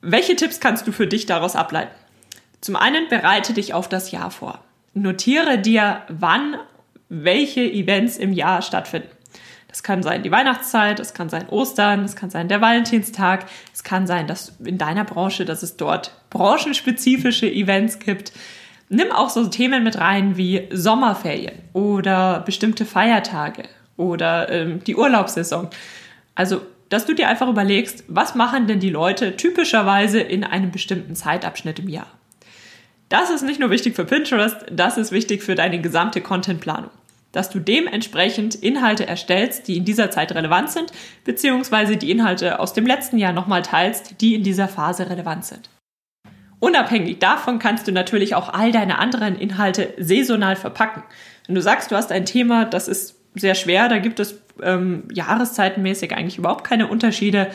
Welche 0.00 0.34
Tipps 0.34 0.60
kannst 0.60 0.86
du 0.86 0.92
für 0.92 1.06
dich 1.06 1.26
daraus 1.26 1.56
ableiten? 1.56 1.94
Zum 2.62 2.74
einen 2.74 3.08
bereite 3.08 3.52
dich 3.52 3.74
auf 3.74 3.86
das 3.86 4.12
Jahr 4.12 4.30
vor. 4.30 4.64
Notiere 4.94 5.58
dir, 5.58 6.00
wann 6.08 6.56
welche 7.10 7.60
Events 7.60 8.16
im 8.16 8.32
Jahr 8.32 8.62
stattfinden. 8.62 9.15
Das 9.76 9.82
kann 9.82 10.02
sein 10.02 10.22
die 10.22 10.30
Weihnachtszeit, 10.30 11.00
es 11.00 11.12
kann 11.12 11.28
sein 11.28 11.50
Ostern, 11.50 12.02
es 12.02 12.16
kann 12.16 12.30
sein 12.30 12.48
der 12.48 12.62
Valentinstag, 12.62 13.44
es 13.74 13.84
kann 13.84 14.06
sein, 14.06 14.26
dass 14.26 14.56
in 14.64 14.78
deiner 14.78 15.04
Branche, 15.04 15.44
dass 15.44 15.62
es 15.62 15.76
dort 15.76 16.12
branchenspezifische 16.30 17.46
Events 17.46 17.98
gibt. 17.98 18.32
Nimm 18.88 19.12
auch 19.12 19.28
so 19.28 19.46
Themen 19.48 19.84
mit 19.84 19.98
rein 19.98 20.38
wie 20.38 20.66
Sommerferien 20.72 21.56
oder 21.74 22.40
bestimmte 22.40 22.86
Feiertage 22.86 23.64
oder 23.98 24.48
ähm, 24.48 24.82
die 24.82 24.96
Urlaubssaison. 24.96 25.68
Also, 26.34 26.62
dass 26.88 27.04
du 27.04 27.12
dir 27.12 27.28
einfach 27.28 27.50
überlegst, 27.50 28.02
was 28.08 28.34
machen 28.34 28.66
denn 28.66 28.80
die 28.80 28.88
Leute 28.88 29.36
typischerweise 29.36 30.20
in 30.20 30.42
einem 30.42 30.70
bestimmten 30.70 31.14
Zeitabschnitt 31.14 31.80
im 31.80 31.90
Jahr. 31.90 32.10
Das 33.10 33.28
ist 33.28 33.42
nicht 33.42 33.60
nur 33.60 33.68
wichtig 33.68 33.94
für 33.94 34.06
Pinterest, 34.06 34.56
das 34.72 34.96
ist 34.96 35.12
wichtig 35.12 35.42
für 35.42 35.54
deine 35.54 35.82
gesamte 35.82 36.22
Contentplanung. 36.22 36.90
Dass 37.36 37.50
du 37.50 37.58
dementsprechend 37.58 38.54
Inhalte 38.54 39.06
erstellst, 39.06 39.68
die 39.68 39.76
in 39.76 39.84
dieser 39.84 40.10
Zeit 40.10 40.34
relevant 40.34 40.70
sind, 40.70 40.90
beziehungsweise 41.22 41.98
die 41.98 42.10
Inhalte 42.10 42.60
aus 42.60 42.72
dem 42.72 42.86
letzten 42.86 43.18
Jahr 43.18 43.34
nochmal 43.34 43.60
teilst, 43.60 44.22
die 44.22 44.34
in 44.34 44.42
dieser 44.42 44.68
Phase 44.68 45.10
relevant 45.10 45.44
sind. 45.44 45.68
Unabhängig 46.60 47.18
davon 47.18 47.58
kannst 47.58 47.86
du 47.86 47.92
natürlich 47.92 48.34
auch 48.34 48.48
all 48.48 48.72
deine 48.72 48.98
anderen 48.98 49.36
Inhalte 49.36 49.92
saisonal 49.98 50.56
verpacken. 50.56 51.02
Wenn 51.46 51.54
du 51.54 51.60
sagst, 51.60 51.90
du 51.90 51.96
hast 51.96 52.10
ein 52.10 52.24
Thema, 52.24 52.64
das 52.64 52.88
ist 52.88 53.16
sehr 53.34 53.54
schwer, 53.54 53.90
da 53.90 53.98
gibt 53.98 54.18
es 54.18 54.40
ähm, 54.62 55.06
jahreszeitenmäßig 55.12 56.14
eigentlich 56.14 56.38
überhaupt 56.38 56.64
keine 56.64 56.86
Unterschiede, 56.86 57.48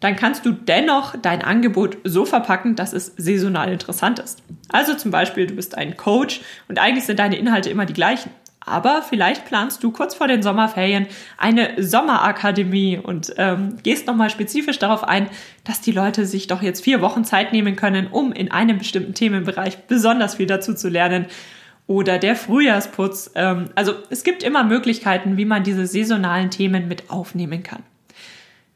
dann 0.00 0.16
kannst 0.16 0.46
du 0.46 0.52
dennoch 0.52 1.14
dein 1.20 1.42
Angebot 1.42 1.98
so 2.04 2.24
verpacken, 2.24 2.74
dass 2.74 2.94
es 2.94 3.12
saisonal 3.18 3.70
interessant 3.70 4.18
ist. 4.18 4.42
Also 4.70 4.94
zum 4.94 5.10
Beispiel, 5.10 5.46
du 5.46 5.54
bist 5.54 5.76
ein 5.76 5.98
Coach 5.98 6.40
und 6.68 6.78
eigentlich 6.78 7.04
sind 7.04 7.18
deine 7.18 7.36
Inhalte 7.36 7.68
immer 7.68 7.84
die 7.84 7.92
gleichen. 7.92 8.30
Aber 8.64 9.02
vielleicht 9.02 9.46
planst 9.46 9.82
du 9.82 9.90
kurz 9.90 10.14
vor 10.14 10.28
den 10.28 10.42
Sommerferien 10.42 11.06
eine 11.38 11.82
Sommerakademie 11.82 12.98
und 12.98 13.32
ähm, 13.38 13.78
gehst 13.82 14.06
nochmal 14.06 14.28
spezifisch 14.28 14.78
darauf 14.78 15.02
ein, 15.02 15.28
dass 15.64 15.80
die 15.80 15.92
Leute 15.92 16.26
sich 16.26 16.46
doch 16.46 16.60
jetzt 16.60 16.84
vier 16.84 17.00
Wochen 17.00 17.24
Zeit 17.24 17.52
nehmen 17.52 17.74
können, 17.74 18.06
um 18.08 18.32
in 18.32 18.50
einem 18.50 18.78
bestimmten 18.78 19.14
Themenbereich 19.14 19.78
besonders 19.86 20.34
viel 20.34 20.46
dazu 20.46 20.74
zu 20.74 20.88
lernen. 20.88 21.26
Oder 21.86 22.18
der 22.18 22.36
Frühjahrsputz. 22.36 23.32
Ähm, 23.34 23.70
also 23.74 23.94
es 24.10 24.22
gibt 24.22 24.42
immer 24.42 24.62
Möglichkeiten, 24.62 25.36
wie 25.36 25.46
man 25.46 25.64
diese 25.64 25.86
saisonalen 25.86 26.50
Themen 26.50 26.86
mit 26.86 27.10
aufnehmen 27.10 27.62
kann. 27.62 27.82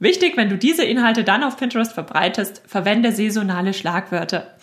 Wichtig, 0.00 0.36
wenn 0.36 0.48
du 0.48 0.58
diese 0.58 0.84
Inhalte 0.84 1.24
dann 1.24 1.44
auf 1.44 1.56
Pinterest 1.56 1.92
verbreitest, 1.92 2.62
verwende 2.66 3.12
saisonale 3.12 3.72
Schlagwörter. 3.72 4.54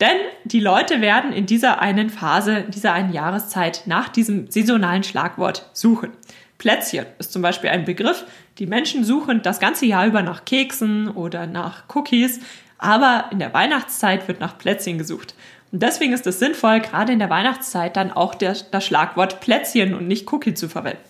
Denn 0.00 0.16
die 0.44 0.60
Leute 0.60 1.00
werden 1.00 1.32
in 1.32 1.46
dieser 1.46 1.80
einen 1.80 2.10
Phase, 2.10 2.64
dieser 2.68 2.92
einen 2.92 3.12
Jahreszeit 3.12 3.82
nach 3.86 4.08
diesem 4.08 4.50
saisonalen 4.50 5.04
Schlagwort 5.04 5.70
suchen. 5.72 6.10
Plätzchen 6.58 7.06
ist 7.18 7.32
zum 7.32 7.42
Beispiel 7.42 7.70
ein 7.70 7.84
Begriff. 7.84 8.24
Die 8.58 8.66
Menschen 8.66 9.04
suchen 9.04 9.42
das 9.42 9.58
ganze 9.58 9.86
Jahr 9.86 10.06
über 10.06 10.22
nach 10.22 10.44
Keksen 10.44 11.08
oder 11.08 11.46
nach 11.46 11.84
Cookies, 11.94 12.40
aber 12.78 13.26
in 13.30 13.38
der 13.38 13.54
Weihnachtszeit 13.54 14.28
wird 14.28 14.40
nach 14.40 14.58
Plätzchen 14.58 14.98
gesucht. 14.98 15.34
Und 15.72 15.82
deswegen 15.82 16.12
ist 16.12 16.26
es 16.26 16.38
sinnvoll, 16.38 16.80
gerade 16.80 17.12
in 17.12 17.18
der 17.18 17.30
Weihnachtszeit 17.30 17.96
dann 17.96 18.12
auch 18.12 18.34
der, 18.34 18.56
das 18.70 18.84
Schlagwort 18.84 19.40
Plätzchen 19.40 19.94
und 19.94 20.06
nicht 20.08 20.30
Cookie 20.32 20.54
zu 20.54 20.68
verwenden. 20.68 21.02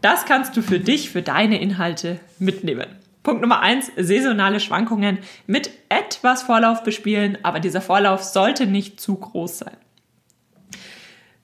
Das 0.00 0.24
kannst 0.24 0.56
du 0.56 0.62
für 0.62 0.80
dich, 0.80 1.10
für 1.10 1.22
deine 1.22 1.60
Inhalte 1.60 2.18
mitnehmen. 2.38 2.86
Punkt 3.22 3.42
Nummer 3.42 3.60
eins, 3.60 3.90
saisonale 3.96 4.60
Schwankungen 4.60 5.18
mit 5.46 5.70
etwas 5.88 6.42
Vorlauf 6.42 6.82
bespielen, 6.82 7.38
aber 7.42 7.60
dieser 7.60 7.80
Vorlauf 7.80 8.22
sollte 8.22 8.66
nicht 8.66 9.00
zu 9.00 9.16
groß 9.16 9.58
sein. 9.58 9.76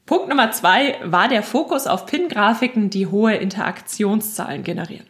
Punkt 0.06 0.28
Nummer 0.28 0.52
zwei 0.52 0.96
war 1.02 1.28
der 1.28 1.42
Fokus 1.42 1.86
auf 1.86 2.06
Pin-Grafiken, 2.06 2.90
die 2.90 3.08
hohe 3.08 3.34
Interaktionszahlen 3.34 4.62
generieren. 4.62 5.06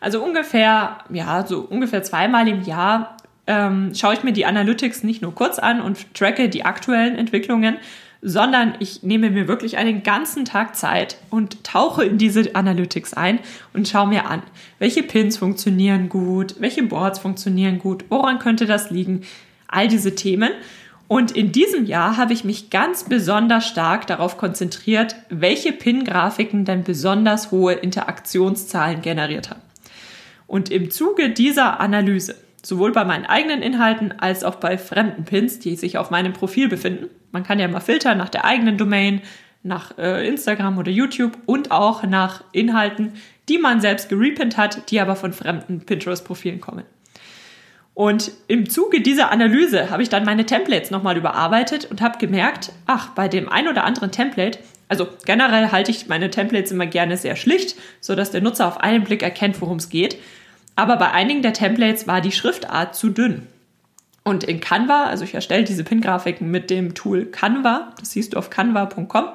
Also 0.00 0.22
ungefähr, 0.22 0.98
ja, 1.10 1.46
so 1.46 1.60
ungefähr 1.60 2.02
zweimal 2.02 2.48
im 2.48 2.62
Jahr 2.62 3.16
ähm, 3.46 3.92
schaue 3.94 4.14
ich 4.14 4.22
mir 4.22 4.32
die 4.32 4.46
Analytics 4.46 5.02
nicht 5.02 5.22
nur 5.22 5.34
kurz 5.34 5.58
an 5.58 5.80
und 5.80 6.14
tracke 6.14 6.48
die 6.48 6.64
aktuellen 6.64 7.16
Entwicklungen, 7.16 7.78
sondern 8.24 8.76
ich 8.78 9.02
nehme 9.02 9.30
mir 9.30 9.48
wirklich 9.48 9.76
einen 9.76 10.04
ganzen 10.04 10.44
Tag 10.44 10.76
Zeit 10.76 11.16
und 11.28 11.64
tauche 11.64 12.04
in 12.04 12.18
diese 12.18 12.54
Analytics 12.54 13.14
ein 13.14 13.40
und 13.74 13.88
schaue 13.88 14.06
mir 14.06 14.26
an, 14.26 14.42
welche 14.78 15.02
Pins 15.02 15.36
funktionieren 15.36 16.08
gut, 16.08 16.54
welche 16.60 16.84
Boards 16.84 17.18
funktionieren 17.18 17.80
gut, 17.80 18.04
woran 18.08 18.38
könnte 18.38 18.64
das 18.64 18.90
liegen, 18.90 19.22
all 19.66 19.88
diese 19.88 20.14
Themen. 20.14 20.52
Und 21.08 21.32
in 21.32 21.50
diesem 21.50 21.84
Jahr 21.84 22.16
habe 22.16 22.32
ich 22.32 22.44
mich 22.44 22.70
ganz 22.70 23.04
besonders 23.04 23.66
stark 23.66 24.06
darauf 24.06 24.38
konzentriert, 24.38 25.16
welche 25.28 25.72
Pin-Grafiken 25.72 26.64
denn 26.64 26.84
besonders 26.84 27.50
hohe 27.50 27.72
Interaktionszahlen 27.72 29.02
generiert 29.02 29.50
haben. 29.50 29.60
Und 30.46 30.70
im 30.70 30.90
Zuge 30.90 31.30
dieser 31.30 31.80
Analyse 31.80 32.36
Sowohl 32.64 32.92
bei 32.92 33.04
meinen 33.04 33.26
eigenen 33.26 33.60
Inhalten 33.60 34.12
als 34.20 34.44
auch 34.44 34.56
bei 34.56 34.78
fremden 34.78 35.24
Pins, 35.24 35.58
die 35.58 35.76
sich 35.76 35.98
auf 35.98 36.10
meinem 36.10 36.32
Profil 36.32 36.68
befinden. 36.68 37.10
Man 37.32 37.42
kann 37.42 37.58
ja 37.58 37.66
mal 37.68 37.80
filtern 37.80 38.18
nach 38.18 38.28
der 38.28 38.44
eigenen 38.44 38.78
Domain, 38.78 39.20
nach 39.62 39.96
äh, 39.98 40.26
Instagram 40.26 40.78
oder 40.78 40.90
YouTube 40.90 41.36
und 41.46 41.70
auch 41.70 42.02
nach 42.04 42.44
Inhalten, 42.52 43.14
die 43.48 43.58
man 43.58 43.80
selbst 43.80 44.08
gerepinnt 44.08 44.56
hat, 44.56 44.90
die 44.90 45.00
aber 45.00 45.16
von 45.16 45.32
fremden 45.32 45.80
Pinterest-Profilen 45.80 46.60
kommen. 46.60 46.84
Und 47.94 48.32
im 48.48 48.70
Zuge 48.70 49.02
dieser 49.02 49.30
Analyse 49.30 49.90
habe 49.90 50.02
ich 50.02 50.08
dann 50.08 50.24
meine 50.24 50.46
Templates 50.46 50.90
nochmal 50.90 51.16
überarbeitet 51.16 51.90
und 51.90 52.00
habe 52.00 52.18
gemerkt, 52.18 52.72
ach, 52.86 53.10
bei 53.10 53.28
dem 53.28 53.48
ein 53.48 53.68
oder 53.68 53.84
anderen 53.84 54.10
Template, 54.10 54.58
also 54.88 55.08
generell 55.26 55.70
halte 55.70 55.90
ich 55.90 56.08
meine 56.08 56.30
Templates 56.30 56.72
immer 56.72 56.86
gerne 56.86 57.16
sehr 57.16 57.36
schlicht, 57.36 57.76
sodass 58.00 58.30
der 58.30 58.40
Nutzer 58.40 58.66
auf 58.66 58.80
einen 58.80 59.04
Blick 59.04 59.22
erkennt, 59.22 59.60
worum 59.60 59.76
es 59.76 59.90
geht. 59.90 60.16
Aber 60.76 60.96
bei 60.96 61.10
einigen 61.10 61.42
der 61.42 61.52
Templates 61.52 62.06
war 62.06 62.20
die 62.20 62.32
Schriftart 62.32 62.94
zu 62.94 63.10
dünn. 63.10 63.46
Und 64.24 64.44
in 64.44 64.60
Canva, 64.60 65.04
also 65.04 65.24
ich 65.24 65.34
erstelle 65.34 65.64
diese 65.64 65.84
Pin-Grafiken 65.84 66.50
mit 66.50 66.70
dem 66.70 66.94
Tool 66.94 67.26
Canva, 67.26 67.92
das 67.98 68.12
siehst 68.12 68.34
du 68.34 68.38
auf 68.38 68.50
canva.com. 68.50 69.26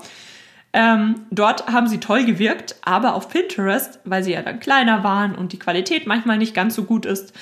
Ähm, 0.74 1.15
dort 1.32 1.67
haben 1.67 1.88
sie 1.88 2.00
toll 2.00 2.25
gewirkt, 2.25 2.75
aber 2.84 3.15
auf 3.15 3.29
Pinterest, 3.29 4.00
weil 4.06 4.24
sie 4.24 4.34
ja 4.34 4.41
dann 4.41 4.60
kleiner 4.60 5.03
waren 5.03 5.36
und 5.36 5.51
die 5.51 5.60
Qualität 5.60 6.08
manchmal 6.08 6.38
nicht 6.38 6.53
ganz 6.53 6.75
so 6.75 6.84
gut 6.84 7.06
ist, 7.06 7.34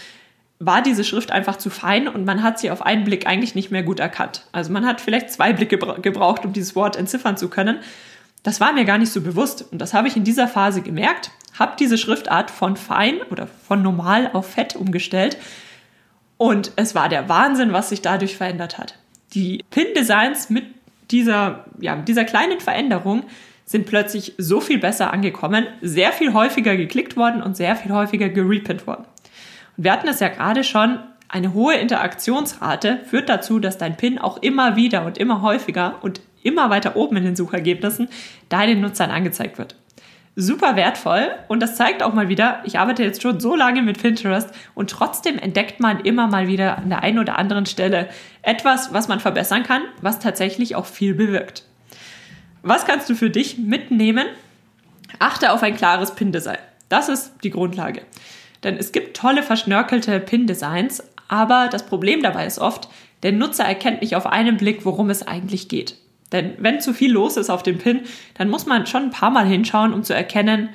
war 0.59 0.81
diese 0.81 1.03
Schrift 1.03 1.31
einfach 1.31 1.57
zu 1.57 1.69
fein 1.69 2.07
und 2.07 2.25
man 2.25 2.41
hat 2.41 2.59
sie 2.59 2.71
auf 2.71 2.81
einen 2.81 3.03
Blick 3.03 3.27
eigentlich 3.27 3.55
nicht 3.55 3.71
mehr 3.71 3.83
gut 3.83 3.99
erkannt. 3.99 4.45
Also 4.51 4.71
man 4.71 4.85
hat 4.85 5.01
vielleicht 5.01 5.31
zwei 5.31 5.53
Blicke 5.53 5.77
gebraucht, 5.77 6.45
um 6.45 6.53
dieses 6.53 6.75
Wort 6.75 6.95
entziffern 6.95 7.35
zu 7.35 7.49
können. 7.49 7.79
Das 8.45 8.61
war 8.61 8.71
mir 8.71 8.85
gar 8.85 8.97
nicht 8.97 9.11
so 9.11 9.19
bewusst 9.21 9.65
und 9.71 9.79
das 9.79 9.93
habe 9.93 10.07
ich 10.07 10.15
in 10.15 10.23
dieser 10.23 10.47
Phase 10.47 10.81
gemerkt 10.81 11.31
habe 11.57 11.75
diese 11.79 11.97
Schriftart 11.97 12.51
von 12.51 12.75
fein 12.75 13.21
oder 13.31 13.47
von 13.47 13.81
normal 13.81 14.29
auf 14.33 14.51
fett 14.51 14.75
umgestellt. 14.75 15.37
Und 16.37 16.71
es 16.75 16.95
war 16.95 17.09
der 17.09 17.29
Wahnsinn, 17.29 17.73
was 17.73 17.89
sich 17.89 18.01
dadurch 18.01 18.35
verändert 18.35 18.77
hat. 18.77 18.97
Die 19.33 19.63
Pin-Designs 19.69 20.49
mit 20.49 20.65
dieser, 21.11 21.65
ja, 21.79 21.95
dieser 21.95 22.25
kleinen 22.25 22.59
Veränderung 22.59 23.23
sind 23.63 23.85
plötzlich 23.85 24.33
so 24.37 24.59
viel 24.59 24.79
besser 24.79 25.11
angekommen, 25.13 25.65
sehr 25.81 26.11
viel 26.11 26.33
häufiger 26.33 26.75
geklickt 26.75 27.15
worden 27.15 27.41
und 27.41 27.55
sehr 27.55 27.75
viel 27.75 27.91
häufiger 27.91 28.29
gerepinnt 28.29 28.85
worden. 28.85 29.05
Und 29.77 29.83
wir 29.83 29.91
hatten 29.91 30.07
es 30.07 30.19
ja 30.19 30.27
gerade 30.27 30.63
schon, 30.63 30.99
eine 31.27 31.53
hohe 31.53 31.75
Interaktionsrate 31.75 32.99
führt 33.05 33.29
dazu, 33.29 33.59
dass 33.59 33.77
dein 33.77 33.97
Pin 33.97 34.19
auch 34.19 34.37
immer 34.37 34.75
wieder 34.75 35.05
und 35.05 35.17
immer 35.17 35.41
häufiger 35.41 35.95
und 36.01 36.21
immer 36.45 36.69
weiter 36.69 36.95
oben 36.95 37.17
in 37.17 37.23
den 37.25 37.35
Suchergebnissen 37.35 38.07
deinen 38.49 38.81
Nutzern 38.81 39.11
angezeigt 39.11 39.57
wird 39.57 39.75
super 40.35 40.75
wertvoll 40.75 41.31
und 41.47 41.61
das 41.61 41.75
zeigt 41.75 42.03
auch 42.03 42.13
mal 42.13 42.27
wieder, 42.27 42.61
ich 42.65 42.77
arbeite 42.77 43.03
jetzt 43.03 43.21
schon 43.21 43.39
so 43.39 43.55
lange 43.55 43.81
mit 43.81 44.01
Pinterest 44.01 44.49
und 44.73 44.89
trotzdem 44.89 45.39
entdeckt 45.39 45.79
man 45.79 46.01
immer 46.01 46.27
mal 46.27 46.47
wieder 46.47 46.77
an 46.77 46.89
der 46.89 47.03
einen 47.03 47.19
oder 47.19 47.37
anderen 47.39 47.65
Stelle 47.65 48.09
etwas, 48.41 48.93
was 48.93 49.07
man 49.07 49.19
verbessern 49.19 49.63
kann, 49.63 49.83
was 50.01 50.19
tatsächlich 50.19 50.75
auch 50.75 50.85
viel 50.85 51.13
bewirkt. 51.13 51.63
Was 52.63 52.85
kannst 52.85 53.09
du 53.09 53.15
für 53.15 53.29
dich 53.29 53.57
mitnehmen? 53.57 54.27
Achte 55.19 55.53
auf 55.53 55.63
ein 55.63 55.77
klares 55.77 56.15
Pin-Design. 56.15 56.57
Das 56.89 57.09
ist 57.09 57.33
die 57.43 57.51
Grundlage. 57.51 58.01
Denn 58.63 58.75
es 58.75 58.91
gibt 58.91 59.15
tolle 59.15 59.43
verschnörkelte 59.43 60.19
Pin-Designs, 60.19 61.03
aber 61.27 61.69
das 61.71 61.85
Problem 61.85 62.21
dabei 62.21 62.45
ist 62.45 62.59
oft, 62.59 62.89
der 63.23 63.31
Nutzer 63.31 63.63
erkennt 63.63 64.01
nicht 64.01 64.15
auf 64.15 64.25
einen 64.25 64.57
Blick, 64.57 64.83
worum 64.83 65.09
es 65.09 65.25
eigentlich 65.25 65.69
geht. 65.69 65.95
Denn 66.32 66.53
wenn 66.58 66.82
zu 66.82 66.94
viel 66.94 67.12
los 67.12 67.38
ist 67.38 67.50
auf 67.50 67.63
dem 67.63 67.77
Pin, 67.77 68.01
dann 68.36 68.50
muss 68.50 68.65
man 68.65 68.88
schon 68.88 69.03
ein 69.03 69.12
paar 69.12 69.29
Mal 69.29 69.46
hinschauen, 69.46 69.94
um 69.94 70.03
zu 70.03 70.13
erkennen, 70.13 70.70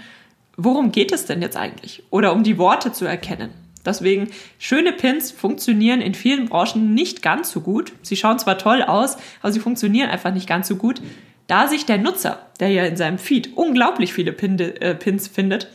worum 0.56 0.92
geht 0.92 1.12
es 1.12 1.26
denn 1.26 1.42
jetzt 1.42 1.56
eigentlich? 1.56 2.02
Oder 2.10 2.32
um 2.32 2.44
die 2.44 2.58
Worte 2.58 2.92
zu 2.92 3.04
erkennen. 3.04 3.50
Deswegen, 3.84 4.28
schöne 4.58 4.92
Pins 4.92 5.30
funktionieren 5.30 6.00
in 6.00 6.14
vielen 6.14 6.48
Branchen 6.48 6.94
nicht 6.94 7.22
ganz 7.22 7.50
so 7.50 7.62
gut. 7.62 7.92
Sie 8.02 8.16
schauen 8.16 8.38
zwar 8.38 8.58
toll 8.58 8.82
aus, 8.82 9.16
aber 9.40 9.52
sie 9.52 9.60
funktionieren 9.60 10.10
einfach 10.10 10.34
nicht 10.34 10.48
ganz 10.48 10.68
so 10.68 10.76
gut, 10.76 11.00
da 11.46 11.66
sich 11.66 11.86
der 11.86 11.98
Nutzer, 11.98 12.46
der 12.60 12.68
ja 12.68 12.84
in 12.84 12.96
seinem 12.96 13.18
Feed 13.18 13.56
unglaublich 13.56 14.12
viele 14.12 14.32
äh, 14.32 14.94
Pins 14.94 15.28
findet, 15.28 15.68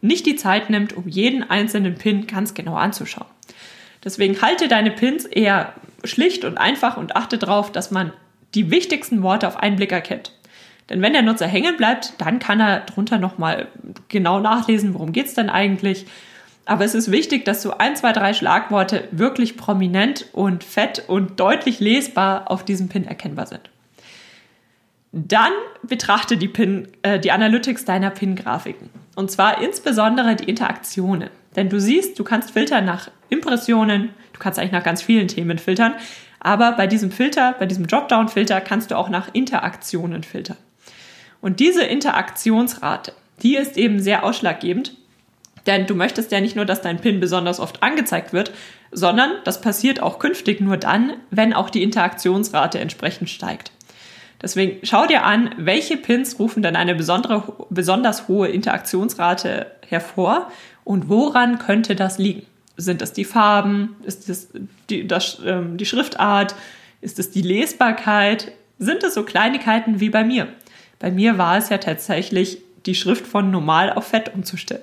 nicht 0.00 0.26
die 0.26 0.36
Zeit 0.36 0.70
nimmt, 0.70 0.94
um 0.94 1.06
jeden 1.06 1.48
einzelnen 1.48 1.94
Pin 1.96 2.26
ganz 2.26 2.54
genau 2.54 2.74
anzuschauen. 2.74 3.28
Deswegen 4.02 4.40
halte 4.40 4.66
deine 4.66 4.90
Pins 4.90 5.26
eher 5.26 5.74
schlicht 6.04 6.44
und 6.44 6.56
einfach 6.56 6.96
und 6.96 7.14
achte 7.14 7.36
darauf, 7.36 7.70
dass 7.70 7.90
man 7.90 8.12
die 8.54 8.70
wichtigsten 8.70 9.22
Worte 9.22 9.46
auf 9.48 9.56
einen 9.56 9.76
Blick 9.76 9.92
erkennt. 9.92 10.32
Denn 10.88 11.02
wenn 11.02 11.12
der 11.12 11.22
Nutzer 11.22 11.46
hängen 11.46 11.76
bleibt, 11.76 12.14
dann 12.18 12.40
kann 12.40 12.60
er 12.60 12.80
drunter 12.80 13.18
nochmal 13.18 13.68
genau 14.08 14.40
nachlesen, 14.40 14.92
worum 14.94 15.12
geht 15.12 15.26
es 15.26 15.34
denn 15.34 15.48
eigentlich. 15.48 16.06
Aber 16.66 16.84
es 16.84 16.94
ist 16.94 17.10
wichtig, 17.10 17.44
dass 17.44 17.62
so 17.62 17.78
ein, 17.78 17.96
zwei, 17.96 18.12
drei 18.12 18.34
Schlagworte 18.34 19.08
wirklich 19.12 19.56
prominent 19.56 20.26
und 20.32 20.64
fett 20.64 21.04
und 21.08 21.38
deutlich 21.38 21.80
lesbar 21.80 22.50
auf 22.50 22.64
diesem 22.64 22.88
Pin 22.88 23.06
erkennbar 23.06 23.46
sind. 23.46 23.70
Dann 25.12 25.52
betrachte 25.82 26.36
die, 26.36 26.48
Pin, 26.48 26.88
äh, 27.02 27.18
die 27.18 27.32
Analytics 27.32 27.84
deiner 27.84 28.10
Pin-Grafiken. 28.10 28.90
Und 29.16 29.30
zwar 29.30 29.60
insbesondere 29.60 30.36
die 30.36 30.44
Interaktionen. 30.44 31.30
Denn 31.56 31.68
du 31.68 31.80
siehst, 31.80 32.18
du 32.18 32.24
kannst 32.24 32.52
filtern 32.52 32.84
nach 32.84 33.10
Impressionen, 33.28 34.10
du 34.32 34.38
kannst 34.38 34.58
eigentlich 34.58 34.72
nach 34.72 34.84
ganz 34.84 35.02
vielen 35.02 35.26
Themen 35.26 35.58
filtern, 35.58 35.94
aber 36.40 36.72
bei 36.72 36.86
diesem 36.86 37.12
Filter, 37.12 37.54
bei 37.58 37.66
diesem 37.66 37.86
Dropdown-Filter 37.86 38.60
kannst 38.60 38.90
du 38.90 38.96
auch 38.96 39.08
nach 39.08 39.28
Interaktionen 39.32 40.22
filtern. 40.22 40.56
Und 41.40 41.60
diese 41.60 41.84
Interaktionsrate, 41.84 43.12
die 43.42 43.56
ist 43.56 43.76
eben 43.76 44.00
sehr 44.00 44.24
ausschlaggebend, 44.24 44.94
denn 45.66 45.86
du 45.86 45.94
möchtest 45.94 46.32
ja 46.32 46.40
nicht 46.40 46.56
nur, 46.56 46.64
dass 46.64 46.82
dein 46.82 47.00
PIN 47.00 47.20
besonders 47.20 47.60
oft 47.60 47.82
angezeigt 47.82 48.32
wird, 48.32 48.52
sondern 48.92 49.30
das 49.44 49.60
passiert 49.60 50.02
auch 50.02 50.18
künftig 50.18 50.60
nur 50.60 50.76
dann, 50.76 51.14
wenn 51.30 51.52
auch 51.52 51.70
die 51.70 51.82
Interaktionsrate 51.82 52.78
entsprechend 52.80 53.30
steigt. 53.30 53.70
Deswegen 54.42 54.84
schau 54.84 55.06
dir 55.06 55.24
an, 55.24 55.54
welche 55.58 55.98
Pins 55.98 56.38
rufen 56.38 56.62
denn 56.62 56.76
eine 56.76 56.94
besondere, 56.94 57.66
besonders 57.68 58.26
hohe 58.26 58.48
Interaktionsrate 58.48 59.66
hervor 59.86 60.50
und 60.84 61.10
woran 61.10 61.58
könnte 61.58 61.94
das 61.94 62.16
liegen? 62.16 62.46
Sind 62.80 63.02
das 63.02 63.12
die 63.12 63.24
Farben? 63.24 63.96
Ist 64.04 64.28
das 64.28 64.48
die, 64.88 65.06
das, 65.06 65.38
ähm, 65.44 65.76
die 65.76 65.86
Schriftart? 65.86 66.54
Ist 67.00 67.18
es 67.18 67.30
die 67.30 67.42
Lesbarkeit? 67.42 68.52
Sind 68.78 69.02
es 69.02 69.14
so 69.14 69.24
Kleinigkeiten 69.24 70.00
wie 70.00 70.10
bei 70.10 70.24
mir? 70.24 70.48
Bei 70.98 71.10
mir 71.10 71.38
war 71.38 71.58
es 71.58 71.68
ja 71.68 71.78
tatsächlich, 71.78 72.58
die 72.86 72.94
Schrift 72.94 73.26
von 73.26 73.50
normal 73.50 73.92
auf 73.92 74.08
fett 74.08 74.34
umzustellen. 74.34 74.82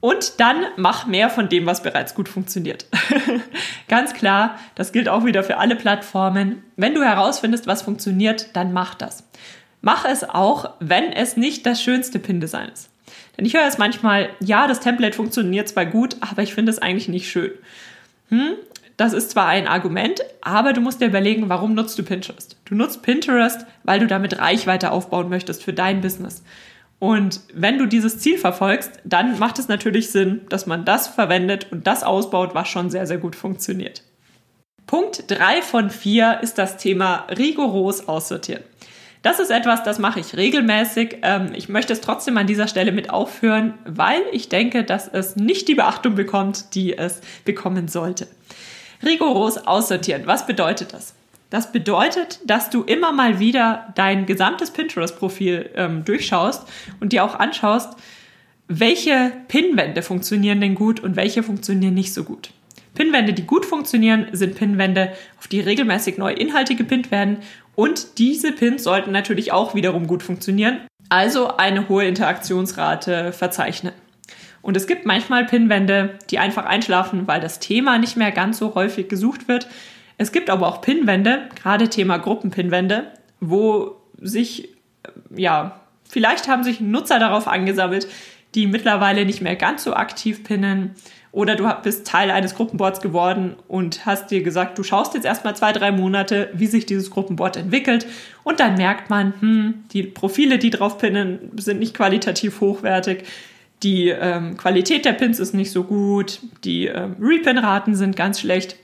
Und 0.00 0.38
dann 0.38 0.66
mach 0.76 1.06
mehr 1.06 1.30
von 1.30 1.48
dem, 1.48 1.66
was 1.66 1.82
bereits 1.82 2.14
gut 2.14 2.28
funktioniert. 2.28 2.86
Ganz 3.88 4.12
klar, 4.12 4.58
das 4.74 4.92
gilt 4.92 5.08
auch 5.08 5.24
wieder 5.24 5.42
für 5.42 5.56
alle 5.56 5.76
Plattformen. 5.76 6.62
Wenn 6.76 6.94
du 6.94 7.02
herausfindest, 7.02 7.66
was 7.66 7.82
funktioniert, 7.82 8.54
dann 8.54 8.72
mach 8.72 8.94
das. 8.94 9.24
Mach 9.80 10.04
es 10.04 10.22
auch, 10.22 10.74
wenn 10.78 11.10
es 11.12 11.36
nicht 11.36 11.64
das 11.64 11.82
schönste 11.82 12.18
Pin-Design 12.18 12.68
ist. 12.68 12.90
Denn 13.36 13.46
ich 13.46 13.54
höre 13.54 13.66
es 13.66 13.78
manchmal, 13.78 14.30
ja, 14.40 14.66
das 14.66 14.80
Template 14.80 15.16
funktioniert 15.16 15.68
zwar 15.68 15.86
gut, 15.86 16.16
aber 16.20 16.42
ich 16.42 16.54
finde 16.54 16.70
es 16.70 16.78
eigentlich 16.78 17.08
nicht 17.08 17.28
schön. 17.28 17.52
Hm, 18.28 18.54
das 18.96 19.12
ist 19.12 19.30
zwar 19.30 19.48
ein 19.48 19.66
Argument, 19.66 20.20
aber 20.40 20.72
du 20.72 20.80
musst 20.80 21.00
dir 21.00 21.06
überlegen, 21.06 21.48
warum 21.48 21.74
nutzt 21.74 21.98
du 21.98 22.04
Pinterest? 22.04 22.56
Du 22.64 22.74
nutzt 22.74 23.02
Pinterest, 23.02 23.66
weil 23.82 23.98
du 23.98 24.06
damit 24.06 24.38
Reichweite 24.38 24.92
aufbauen 24.92 25.28
möchtest 25.28 25.64
für 25.64 25.72
dein 25.72 26.00
Business. 26.00 26.42
Und 27.00 27.40
wenn 27.52 27.78
du 27.78 27.86
dieses 27.86 28.18
Ziel 28.18 28.38
verfolgst, 28.38 28.92
dann 29.04 29.38
macht 29.38 29.58
es 29.58 29.68
natürlich 29.68 30.10
Sinn, 30.10 30.42
dass 30.48 30.66
man 30.66 30.84
das 30.84 31.08
verwendet 31.08 31.66
und 31.72 31.86
das 31.86 32.04
ausbaut, 32.04 32.54
was 32.54 32.68
schon 32.68 32.88
sehr, 32.88 33.06
sehr 33.06 33.18
gut 33.18 33.34
funktioniert. 33.34 34.02
Punkt 34.86 35.24
3 35.28 35.60
von 35.62 35.90
4 35.90 36.40
ist 36.42 36.56
das 36.56 36.76
Thema 36.76 37.26
rigoros 37.36 38.06
aussortieren. 38.06 38.62
Das 39.24 39.40
ist 39.40 39.50
etwas, 39.50 39.82
das 39.82 39.98
mache 39.98 40.20
ich 40.20 40.36
regelmäßig. 40.36 41.20
Ähm, 41.22 41.52
ich 41.54 41.70
möchte 41.70 41.94
es 41.94 42.02
trotzdem 42.02 42.36
an 42.36 42.46
dieser 42.46 42.68
Stelle 42.68 42.92
mit 42.92 43.08
aufhören, 43.08 43.72
weil 43.86 44.20
ich 44.32 44.50
denke, 44.50 44.84
dass 44.84 45.08
es 45.08 45.34
nicht 45.34 45.66
die 45.66 45.74
Beachtung 45.74 46.14
bekommt, 46.14 46.74
die 46.74 46.98
es 46.98 47.22
bekommen 47.46 47.88
sollte. 47.88 48.28
Rigoros 49.02 49.56
aussortieren. 49.56 50.26
Was 50.26 50.46
bedeutet 50.46 50.92
das? 50.92 51.14
Das 51.48 51.72
bedeutet, 51.72 52.40
dass 52.44 52.68
du 52.68 52.82
immer 52.82 53.12
mal 53.12 53.38
wieder 53.38 53.94
dein 53.94 54.26
gesamtes 54.26 54.70
Pinterest-Profil 54.72 55.70
ähm, 55.74 56.04
durchschaust 56.04 56.68
und 57.00 57.14
dir 57.14 57.24
auch 57.24 57.34
anschaust, 57.34 57.96
welche 58.68 59.32
Pinwände 59.48 60.02
funktionieren 60.02 60.60
denn 60.60 60.74
gut 60.74 61.00
und 61.00 61.16
welche 61.16 61.42
funktionieren 61.42 61.94
nicht 61.94 62.12
so 62.12 62.24
gut. 62.24 62.50
Pinwände, 62.94 63.32
die 63.32 63.46
gut 63.46 63.66
funktionieren, 63.66 64.28
sind 64.32 64.54
Pinwände, 64.54 65.12
auf 65.38 65.48
die 65.48 65.60
regelmäßig 65.60 66.18
neue 66.18 66.34
Inhalte 66.34 66.74
gepinnt 66.74 67.10
werden 67.10 67.38
und 67.74 68.18
diese 68.18 68.52
Pins 68.52 68.84
sollten 68.84 69.12
natürlich 69.12 69.52
auch 69.52 69.74
wiederum 69.74 70.06
gut 70.06 70.22
funktionieren, 70.22 70.80
also 71.08 71.56
eine 71.56 71.88
hohe 71.88 72.06
Interaktionsrate 72.06 73.32
verzeichnen. 73.32 73.92
Und 74.62 74.76
es 74.76 74.86
gibt 74.86 75.04
manchmal 75.04 75.44
Pinwände, 75.44 76.18
die 76.30 76.38
einfach 76.38 76.64
einschlafen, 76.64 77.26
weil 77.26 77.40
das 77.40 77.58
Thema 77.58 77.98
nicht 77.98 78.16
mehr 78.16 78.32
ganz 78.32 78.58
so 78.58 78.74
häufig 78.74 79.08
gesucht 79.08 79.46
wird. 79.46 79.68
Es 80.16 80.32
gibt 80.32 80.48
aber 80.48 80.66
auch 80.66 80.80
Pinwände, 80.80 81.48
gerade 81.54 81.90
Thema 81.90 82.16
Gruppenpinwände, 82.16 83.12
wo 83.40 83.96
sich, 84.18 84.70
ja, 85.34 85.80
vielleicht 86.08 86.48
haben 86.48 86.64
sich 86.64 86.80
Nutzer 86.80 87.18
darauf 87.18 87.46
angesammelt, 87.46 88.06
die 88.54 88.66
mittlerweile 88.66 89.26
nicht 89.26 89.42
mehr 89.42 89.56
ganz 89.56 89.84
so 89.84 89.94
aktiv 89.94 90.44
pinnen 90.44 90.94
oder 91.34 91.56
du 91.56 91.68
bist 91.82 92.06
Teil 92.06 92.30
eines 92.30 92.54
Gruppenboards 92.54 93.00
geworden 93.00 93.56
und 93.66 94.06
hast 94.06 94.30
dir 94.30 94.44
gesagt, 94.44 94.78
du 94.78 94.84
schaust 94.84 95.14
jetzt 95.14 95.24
erstmal 95.24 95.56
zwei, 95.56 95.72
drei 95.72 95.90
Monate, 95.90 96.48
wie 96.54 96.68
sich 96.68 96.86
dieses 96.86 97.10
Gruppenboard 97.10 97.56
entwickelt. 97.56 98.06
Und 98.44 98.60
dann 98.60 98.76
merkt 98.76 99.10
man, 99.10 99.34
hm, 99.40 99.84
die 99.92 100.04
Profile, 100.04 100.58
die 100.58 100.70
drauf 100.70 100.96
pinnen, 100.98 101.50
sind 101.56 101.80
nicht 101.80 101.92
qualitativ 101.92 102.60
hochwertig. 102.60 103.24
Die 103.82 104.10
ähm, 104.10 104.56
Qualität 104.56 105.04
der 105.04 105.12
Pins 105.12 105.40
ist 105.40 105.54
nicht 105.54 105.72
so 105.72 105.82
gut. 105.82 106.38
Die 106.62 106.86
ähm, 106.86 107.16
Repin-Raten 107.20 107.96
sind 107.96 108.14
ganz 108.14 108.38
schlecht. 108.38 108.76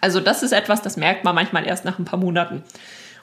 Also 0.00 0.20
das 0.20 0.42
ist 0.42 0.52
etwas, 0.52 0.80
das 0.80 0.96
merkt 0.96 1.22
man 1.24 1.34
manchmal 1.34 1.66
erst 1.66 1.84
nach 1.84 1.98
ein 1.98 2.06
paar 2.06 2.18
Monaten. 2.18 2.62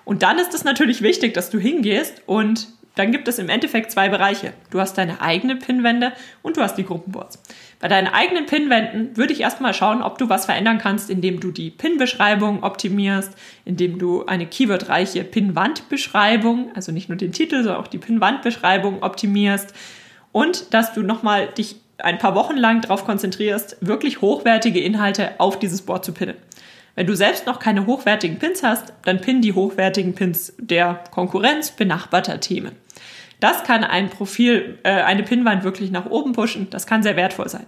Und 0.05 0.21
dann 0.21 0.37
ist 0.37 0.53
es 0.53 0.63
natürlich 0.63 1.01
wichtig, 1.01 1.33
dass 1.33 1.49
du 1.49 1.57
hingehst 1.57 2.21
und 2.27 2.67
dann 2.95 3.11
gibt 3.11 3.27
es 3.27 3.39
im 3.39 3.49
Endeffekt 3.49 3.91
zwei 3.91 4.09
Bereiche. 4.09 4.53
Du 4.69 4.79
hast 4.79 4.97
deine 4.97 5.21
eigenen 5.21 5.59
Pinwände 5.59 6.11
und 6.41 6.57
du 6.57 6.61
hast 6.61 6.75
die 6.75 6.83
Gruppenboards. 6.83 7.41
Bei 7.79 7.87
deinen 7.87 8.07
eigenen 8.07 8.45
Pinwänden 8.45 9.15
würde 9.15 9.33
ich 9.33 9.41
erstmal 9.41 9.73
schauen, 9.73 10.03
ob 10.03 10.17
du 10.17 10.29
was 10.29 10.45
verändern 10.45 10.77
kannst, 10.77 11.09
indem 11.09 11.39
du 11.39 11.51
die 11.51 11.69
Pin-Beschreibung 11.69 12.63
optimierst, 12.63 13.33
indem 13.65 13.97
du 13.97 14.25
eine 14.25 14.45
keywordreiche 14.45 15.23
Pin-Wand-Beschreibung, 15.23 16.71
also 16.75 16.91
nicht 16.91 17.09
nur 17.09 17.17
den 17.17 17.31
Titel, 17.31 17.63
sondern 17.63 17.81
auch 17.81 17.87
die 17.87 17.97
Pin-Wand-Beschreibung 17.97 19.01
optimierst 19.01 19.73
und 20.31 20.73
dass 20.73 20.93
du 20.93 21.01
nochmal 21.01 21.47
dich 21.47 21.77
ein 21.97 22.17
paar 22.17 22.35
Wochen 22.35 22.57
lang 22.57 22.81
darauf 22.81 23.05
konzentrierst, 23.05 23.77
wirklich 23.81 24.21
hochwertige 24.21 24.79
Inhalte 24.79 25.39
auf 25.39 25.59
dieses 25.59 25.81
Board 25.83 26.03
zu 26.03 26.13
pinnen. 26.13 26.35
Wenn 26.95 27.07
du 27.07 27.15
selbst 27.15 27.45
noch 27.45 27.59
keine 27.59 27.85
hochwertigen 27.85 28.37
Pins 28.37 28.63
hast, 28.63 28.93
dann 29.05 29.21
pin 29.21 29.41
die 29.41 29.53
hochwertigen 29.53 30.13
Pins 30.13 30.53
der 30.57 31.03
Konkurrenz 31.11 31.71
benachbarter 31.71 32.39
Themen. 32.39 32.73
Das 33.39 33.63
kann 33.63 33.83
ein 33.83 34.09
Profil, 34.09 34.77
äh, 34.83 34.91
eine 34.91 35.23
Pinwand 35.23 35.63
wirklich 35.63 35.91
nach 35.91 36.05
oben 36.05 36.33
pushen. 36.33 36.69
Das 36.69 36.85
kann 36.85 37.01
sehr 37.01 37.15
wertvoll 37.15 37.49
sein. 37.49 37.65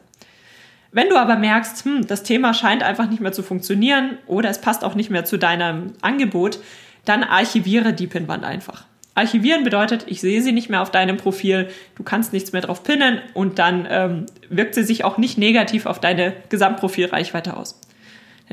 Wenn 0.91 1.09
du 1.09 1.17
aber 1.17 1.37
merkst, 1.37 1.85
hm, 1.85 2.07
das 2.07 2.21
Thema 2.21 2.53
scheint 2.53 2.83
einfach 2.83 3.09
nicht 3.09 3.19
mehr 3.19 3.31
zu 3.31 3.41
funktionieren 3.41 4.19
oder 4.27 4.49
es 4.49 4.61
passt 4.61 4.83
auch 4.83 4.93
nicht 4.93 5.09
mehr 5.09 5.25
zu 5.25 5.37
deinem 5.37 5.93
Angebot, 6.01 6.59
dann 7.05 7.23
archiviere 7.23 7.93
die 7.93 8.05
Pinwand 8.05 8.43
einfach. 8.43 8.85
Archivieren 9.15 9.63
bedeutet, 9.63 10.05
ich 10.07 10.21
sehe 10.21 10.41
sie 10.41 10.51
nicht 10.51 10.69
mehr 10.69 10.81
auf 10.81 10.91
deinem 10.91 11.17
Profil, 11.17 11.69
du 11.95 12.03
kannst 12.03 12.33
nichts 12.33 12.51
mehr 12.51 12.61
drauf 12.61 12.83
pinnen 12.83 13.21
und 13.33 13.59
dann 13.59 13.87
ähm, 13.89 14.25
wirkt 14.49 14.75
sie 14.75 14.83
sich 14.83 15.03
auch 15.03 15.17
nicht 15.17 15.37
negativ 15.37 15.87
auf 15.87 15.99
deine 15.99 16.33
Gesamtprofilreichweite 16.49 17.55
aus. 17.57 17.79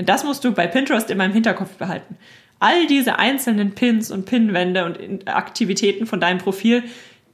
Denn 0.01 0.07
das 0.07 0.25
musst 0.25 0.45
du 0.45 0.53
bei 0.53 0.67
Pinterest 0.67 1.11
immer 1.11 1.27
im 1.27 1.35
Hinterkopf 1.35 1.73
behalten. 1.73 2.17
All 2.59 2.87
diese 2.87 3.19
einzelnen 3.19 3.75
Pins 3.75 4.11
und 4.11 4.25
Pinwände 4.25 4.87
und 4.87 5.29
Aktivitäten 5.29 6.07
von 6.07 6.23
deinem 6.23 6.39
Profil, 6.39 6.85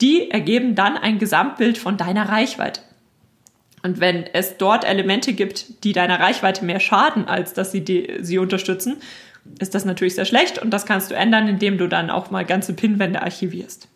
die 0.00 0.32
ergeben 0.32 0.74
dann 0.74 0.96
ein 0.96 1.20
Gesamtbild 1.20 1.78
von 1.78 1.96
deiner 1.96 2.28
Reichweite. 2.28 2.80
Und 3.84 4.00
wenn 4.00 4.24
es 4.32 4.56
dort 4.56 4.84
Elemente 4.84 5.32
gibt, 5.32 5.84
die 5.84 5.92
deiner 5.92 6.18
Reichweite 6.18 6.64
mehr 6.64 6.80
schaden, 6.80 7.28
als 7.28 7.52
dass 7.54 7.70
sie 7.70 7.84
die, 7.84 8.14
sie 8.20 8.38
unterstützen, 8.38 8.96
ist 9.60 9.76
das 9.76 9.84
natürlich 9.84 10.16
sehr 10.16 10.24
schlecht 10.24 10.58
und 10.58 10.70
das 10.70 10.86
kannst 10.86 11.12
du 11.12 11.14
ändern, 11.14 11.46
indem 11.46 11.78
du 11.78 11.86
dann 11.86 12.10
auch 12.10 12.32
mal 12.32 12.44
ganze 12.44 12.74
Pinwände 12.74 13.22
archivierst. 13.22 13.86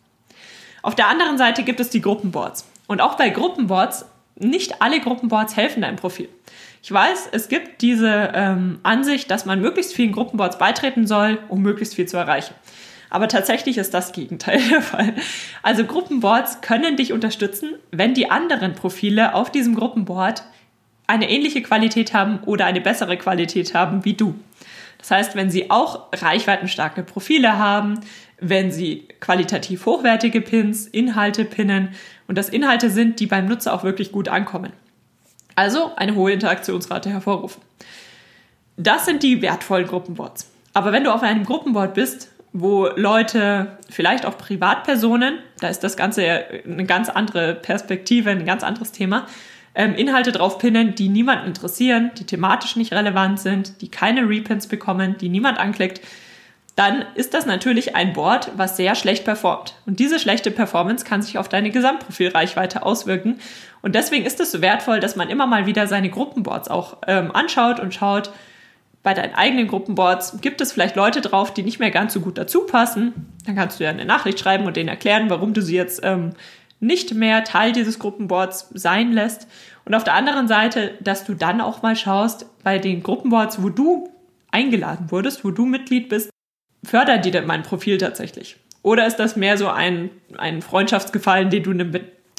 Auf 0.82 0.94
der 0.94 1.08
anderen 1.08 1.38
Seite 1.38 1.64
gibt 1.64 1.80
es 1.80 1.90
die 1.90 2.02
Gruppenboards. 2.02 2.68
Und 2.86 3.00
auch 3.00 3.16
bei 3.16 3.30
Gruppenboards, 3.30 4.04
nicht 4.36 4.80
alle 4.80 5.00
Gruppenboards 5.00 5.56
helfen 5.56 5.82
deinem 5.82 5.96
Profil. 5.96 6.28
Ich 6.82 6.90
weiß, 6.90 7.28
es 7.32 7.48
gibt 7.48 7.82
diese 7.82 8.32
ähm, 8.34 8.80
Ansicht, 8.82 9.30
dass 9.30 9.44
man 9.44 9.60
möglichst 9.60 9.94
vielen 9.94 10.12
Gruppenboards 10.12 10.58
beitreten 10.58 11.06
soll, 11.06 11.38
um 11.48 11.60
möglichst 11.62 11.94
viel 11.94 12.06
zu 12.06 12.16
erreichen. 12.16 12.54
aber 13.10 13.28
tatsächlich 13.28 13.76
ist 13.76 13.92
das 13.92 14.12
Gegenteil 14.12 14.60
der 14.70 14.82
Fall. 14.82 15.14
Also 15.62 15.84
Gruppenboards 15.84 16.60
können 16.62 16.96
dich 16.96 17.12
unterstützen, 17.12 17.74
wenn 17.90 18.14
die 18.14 18.30
anderen 18.30 18.74
Profile 18.74 19.34
auf 19.34 19.50
diesem 19.50 19.74
Gruppenboard 19.74 20.42
eine 21.06 21.28
ähnliche 21.28 21.60
Qualität 21.60 22.14
haben 22.14 22.38
oder 22.46 22.66
eine 22.66 22.80
bessere 22.80 23.16
Qualität 23.16 23.74
haben 23.74 24.04
wie 24.04 24.14
du. 24.14 24.36
Das 24.98 25.10
heißt, 25.10 25.34
wenn 25.34 25.50
sie 25.50 25.70
auch 25.70 26.12
reichweitenstarke 26.12 27.02
Profile 27.02 27.58
haben, 27.58 28.00
wenn 28.38 28.70
sie 28.70 29.08
qualitativ 29.18 29.86
hochwertige 29.86 30.40
Pins, 30.40 30.86
Inhalte 30.86 31.44
pinnen 31.44 31.90
und 32.28 32.38
das 32.38 32.48
Inhalte 32.48 32.90
sind, 32.90 33.18
die 33.18 33.26
beim 33.26 33.46
Nutzer 33.46 33.74
auch 33.74 33.82
wirklich 33.82 34.12
gut 34.12 34.28
ankommen. 34.28 34.72
Also 35.54 35.92
eine 35.96 36.14
hohe 36.14 36.32
Interaktionsrate 36.32 37.10
hervorrufen. 37.10 37.62
Das 38.76 39.04
sind 39.04 39.22
die 39.22 39.42
wertvollen 39.42 39.86
Gruppenboards. 39.86 40.50
Aber 40.72 40.92
wenn 40.92 41.04
du 41.04 41.12
auf 41.12 41.22
einem 41.22 41.44
Gruppenboard 41.44 41.94
bist, 41.94 42.30
wo 42.52 42.88
Leute, 42.96 43.78
vielleicht 43.88 44.26
auch 44.26 44.36
Privatpersonen, 44.38 45.38
da 45.60 45.68
ist 45.68 45.80
das 45.80 45.96
Ganze 45.96 46.22
eine 46.64 46.84
ganz 46.84 47.08
andere 47.08 47.54
Perspektive, 47.54 48.30
ein 48.30 48.44
ganz 48.44 48.62
anderes 48.62 48.92
Thema, 48.92 49.26
ähm, 49.74 49.94
Inhalte 49.94 50.32
drauf 50.32 50.58
pinnen, 50.58 50.94
die 50.94 51.08
niemanden 51.08 51.46
interessieren, 51.46 52.10
die 52.18 52.24
thematisch 52.24 52.76
nicht 52.76 52.92
relevant 52.92 53.38
sind, 53.38 53.80
die 53.82 53.88
keine 53.88 54.28
Repins 54.28 54.66
bekommen, 54.66 55.16
die 55.18 55.28
niemand 55.28 55.58
anklickt, 55.58 56.00
dann 56.80 57.04
ist 57.14 57.34
das 57.34 57.44
natürlich 57.44 57.94
ein 57.94 58.14
Board, 58.14 58.52
was 58.56 58.78
sehr 58.78 58.94
schlecht 58.94 59.26
performt. 59.26 59.74
Und 59.84 59.98
diese 59.98 60.18
schlechte 60.18 60.50
Performance 60.50 61.04
kann 61.04 61.20
sich 61.20 61.36
auf 61.36 61.46
deine 61.46 61.68
Gesamtprofilreichweite 61.68 62.82
auswirken. 62.82 63.38
Und 63.82 63.94
deswegen 63.94 64.24
ist 64.24 64.40
es 64.40 64.50
so 64.50 64.62
wertvoll, 64.62 64.98
dass 64.98 65.14
man 65.14 65.28
immer 65.28 65.46
mal 65.46 65.66
wieder 65.66 65.86
seine 65.86 66.08
Gruppenboards 66.08 66.70
auch 66.70 66.96
ähm, 67.06 67.36
anschaut 67.36 67.80
und 67.80 67.92
schaut, 67.92 68.30
bei 69.02 69.12
deinen 69.12 69.34
eigenen 69.34 69.68
Gruppenboards 69.68 70.40
gibt 70.40 70.62
es 70.62 70.72
vielleicht 70.72 70.96
Leute 70.96 71.20
drauf, 71.20 71.52
die 71.52 71.64
nicht 71.64 71.80
mehr 71.80 71.90
ganz 71.90 72.14
so 72.14 72.20
gut 72.20 72.38
dazu 72.38 72.64
passen. 72.64 73.26
Dann 73.44 73.56
kannst 73.56 73.78
du 73.78 73.84
ja 73.84 73.90
eine 73.90 74.06
Nachricht 74.06 74.40
schreiben 74.40 74.64
und 74.64 74.74
denen 74.74 74.88
erklären, 74.88 75.28
warum 75.28 75.52
du 75.52 75.60
sie 75.60 75.76
jetzt 75.76 76.00
ähm, 76.02 76.30
nicht 76.80 77.12
mehr 77.12 77.44
Teil 77.44 77.72
dieses 77.72 77.98
Gruppenboards 77.98 78.70
sein 78.72 79.12
lässt. 79.12 79.48
Und 79.84 79.94
auf 79.94 80.04
der 80.04 80.14
anderen 80.14 80.48
Seite, 80.48 80.92
dass 81.00 81.24
du 81.24 81.34
dann 81.34 81.60
auch 81.60 81.82
mal 81.82 81.94
schaust, 81.94 82.46
bei 82.64 82.78
den 82.78 83.02
Gruppenboards, 83.02 83.62
wo 83.62 83.68
du 83.68 84.08
eingeladen 84.50 85.10
wurdest, 85.10 85.44
wo 85.44 85.50
du 85.50 85.66
Mitglied 85.66 86.08
bist, 86.08 86.30
fördert 86.84 87.24
die 87.24 87.30
denn 87.30 87.46
mein 87.46 87.62
Profil 87.62 87.98
tatsächlich? 87.98 88.56
Oder 88.82 89.06
ist 89.06 89.16
das 89.16 89.36
mehr 89.36 89.58
so 89.58 89.68
ein, 89.68 90.10
ein 90.38 90.62
Freundschaftsgefallen, 90.62 91.50
den 91.50 91.62
du 91.62 91.70
einem 91.70 91.92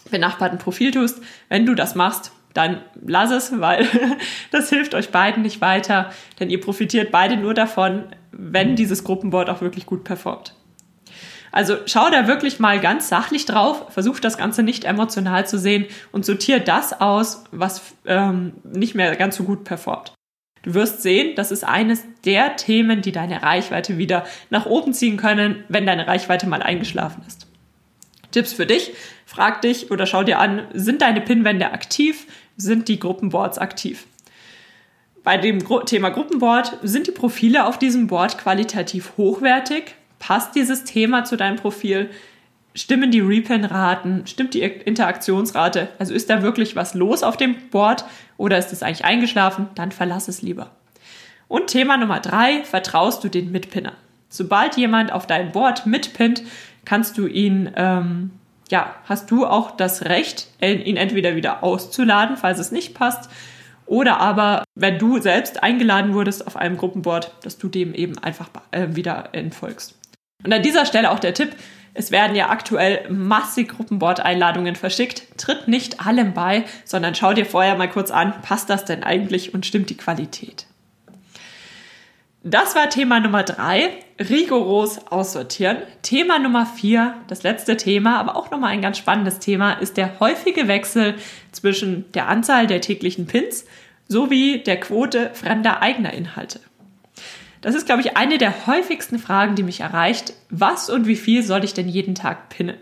benachbarten 0.09 0.57
Profil 0.57 0.91
tust? 0.91 1.21
Wenn 1.49 1.65
du 1.65 1.75
das 1.75 1.95
machst, 1.95 2.31
dann 2.53 2.81
lass 3.05 3.31
es, 3.31 3.59
weil 3.59 3.87
das 4.51 4.69
hilft 4.69 4.95
euch 4.95 5.09
beiden 5.09 5.43
nicht 5.43 5.61
weiter, 5.61 6.11
denn 6.39 6.49
ihr 6.49 6.59
profitiert 6.59 7.11
beide 7.11 7.37
nur 7.37 7.53
davon, 7.53 8.05
wenn 8.31 8.75
dieses 8.75 9.03
Gruppenboard 9.03 9.49
auch 9.49 9.61
wirklich 9.61 9.85
gut 9.85 10.03
performt. 10.03 10.55
Also 11.51 11.77
schau 11.85 12.09
da 12.09 12.27
wirklich 12.27 12.59
mal 12.59 12.79
ganz 12.79 13.09
sachlich 13.09 13.45
drauf, 13.45 13.87
versuch 13.89 14.19
das 14.19 14.37
Ganze 14.37 14.63
nicht 14.63 14.85
emotional 14.85 15.45
zu 15.45 15.59
sehen 15.59 15.85
und 16.11 16.25
sortier 16.25 16.61
das 16.61 16.99
aus, 17.01 17.43
was 17.51 17.81
ähm, 18.05 18.53
nicht 18.63 18.95
mehr 18.95 19.15
ganz 19.17 19.35
so 19.35 19.43
gut 19.43 19.65
performt. 19.65 20.13
Du 20.63 20.73
wirst 20.73 21.01
sehen, 21.01 21.35
das 21.35 21.51
ist 21.51 21.63
eines 21.63 22.03
der 22.23 22.55
Themen, 22.55 23.01
die 23.01 23.11
deine 23.11 23.41
Reichweite 23.41 23.97
wieder 23.97 24.25
nach 24.49 24.65
oben 24.65 24.93
ziehen 24.93 25.17
können, 25.17 25.63
wenn 25.69 25.85
deine 25.85 26.07
Reichweite 26.07 26.47
mal 26.47 26.61
eingeschlafen 26.61 27.23
ist. 27.27 27.47
Tipps 28.31 28.53
für 28.53 28.65
dich, 28.65 28.93
frag 29.25 29.61
dich 29.61 29.91
oder 29.91 30.05
schau 30.05 30.23
dir 30.23 30.39
an, 30.39 30.67
sind 30.73 31.01
deine 31.01 31.21
Pinwände 31.21 31.71
aktiv? 31.71 32.27
Sind 32.57 32.87
die 32.87 32.99
Gruppenboards 32.99 33.57
aktiv? 33.57 34.05
Bei 35.23 35.37
dem 35.37 35.63
Thema 35.85 36.09
Gruppenboard 36.09 36.77
sind 36.81 37.07
die 37.07 37.11
Profile 37.11 37.65
auf 37.65 37.77
diesem 37.77 38.07
Board 38.07 38.37
qualitativ 38.37 39.13
hochwertig? 39.17 39.95
Passt 40.19 40.55
dieses 40.55 40.83
Thema 40.83 41.25
zu 41.25 41.37
deinem 41.37 41.57
Profil? 41.57 42.09
Stimmen 42.73 43.11
die 43.11 43.19
Repin-Raten? 43.19 44.25
Stimmt 44.27 44.53
die 44.53 44.61
Interaktionsrate? 44.61 45.89
Also 45.99 46.13
ist 46.13 46.29
da 46.29 46.41
wirklich 46.41 46.75
was 46.75 46.93
los 46.93 47.23
auf 47.23 47.37
dem 47.37 47.55
Board 47.69 48.05
oder 48.37 48.57
ist 48.57 48.71
es 48.71 48.81
eigentlich 48.81 49.05
eingeschlafen? 49.05 49.67
Dann 49.75 49.91
verlass 49.91 50.27
es 50.27 50.41
lieber. 50.41 50.71
Und 51.47 51.67
Thema 51.67 51.97
Nummer 51.97 52.21
drei, 52.21 52.63
vertraust 52.63 53.23
du 53.23 53.29
den 53.29 53.51
Mitpinner? 53.51 53.93
Sobald 54.29 54.77
jemand 54.77 55.11
auf 55.11 55.27
dein 55.27 55.51
Board 55.51 55.85
mitpinnt, 55.85 56.43
kannst 56.85 57.17
du 57.17 57.27
ihn, 57.27 57.69
ähm, 57.75 58.31
ja, 58.69 58.95
hast 59.03 59.29
du 59.29 59.45
auch 59.45 59.71
das 59.71 60.05
Recht, 60.05 60.47
ihn 60.61 60.95
entweder 60.95 61.35
wieder 61.35 61.63
auszuladen, 61.63 62.37
falls 62.37 62.59
es 62.59 62.71
nicht 62.71 62.93
passt, 62.93 63.29
oder 63.85 64.21
aber, 64.21 64.63
wenn 64.73 64.97
du 64.97 65.19
selbst 65.19 65.61
eingeladen 65.61 66.13
wurdest 66.13 66.47
auf 66.47 66.55
einem 66.55 66.77
Gruppenboard, 66.77 67.33
dass 67.43 67.57
du 67.57 67.67
dem 67.67 67.93
eben 67.93 68.17
einfach 68.19 68.47
äh, 68.71 68.87
wieder 68.91 69.29
entfolgst. 69.33 69.95
Und 70.45 70.53
an 70.53 70.61
dieser 70.61 70.85
Stelle 70.85 71.11
auch 71.11 71.19
der 71.19 71.33
Tipp, 71.33 71.53
es 71.93 72.11
werden 72.11 72.35
ja 72.35 72.49
aktuell 72.49 73.09
massig 73.09 73.69
Gruppenboard-Einladungen 73.69 74.75
verschickt. 74.75 75.23
Tritt 75.37 75.67
nicht 75.67 76.05
allem 76.05 76.33
bei, 76.33 76.65
sondern 76.85 77.15
schau 77.15 77.33
dir 77.33 77.45
vorher 77.45 77.75
mal 77.75 77.89
kurz 77.89 78.11
an, 78.11 78.41
passt 78.41 78.69
das 78.69 78.85
denn 78.85 79.03
eigentlich 79.03 79.53
und 79.53 79.65
stimmt 79.65 79.89
die 79.89 79.97
Qualität? 79.97 80.65
Das 82.43 82.75
war 82.75 82.89
Thema 82.89 83.19
Nummer 83.19 83.43
drei, 83.43 83.91
rigoros 84.19 85.05
aussortieren. 85.07 85.77
Thema 86.01 86.39
Nummer 86.39 86.65
vier, 86.65 87.13
das 87.27 87.43
letzte 87.43 87.77
Thema, 87.77 88.19
aber 88.19 88.35
auch 88.35 88.49
nochmal 88.49 88.71
ein 88.71 88.81
ganz 88.81 88.97
spannendes 88.97 89.37
Thema, 89.37 89.73
ist 89.73 89.95
der 89.95 90.19
häufige 90.19 90.67
Wechsel 90.67 91.15
zwischen 91.51 92.11
der 92.13 92.29
Anzahl 92.29 92.65
der 92.65 92.81
täglichen 92.81 93.27
Pins 93.27 93.65
sowie 94.07 94.63
der 94.63 94.79
Quote 94.79 95.29
fremder 95.33 95.83
eigener 95.83 96.13
Inhalte. 96.13 96.61
Das 97.61 97.75
ist, 97.75 97.85
glaube 97.85 98.01
ich, 98.01 98.17
eine 98.17 98.39
der 98.39 98.65
häufigsten 98.65 99.19
Fragen, 99.19 99.55
die 99.55 99.63
mich 99.63 99.79
erreicht. 99.79 100.33
Was 100.49 100.89
und 100.89 101.07
wie 101.07 101.15
viel 101.15 101.43
soll 101.43 101.63
ich 101.63 101.73
denn 101.73 101.87
jeden 101.87 102.15
Tag 102.15 102.49
pinnen? 102.49 102.77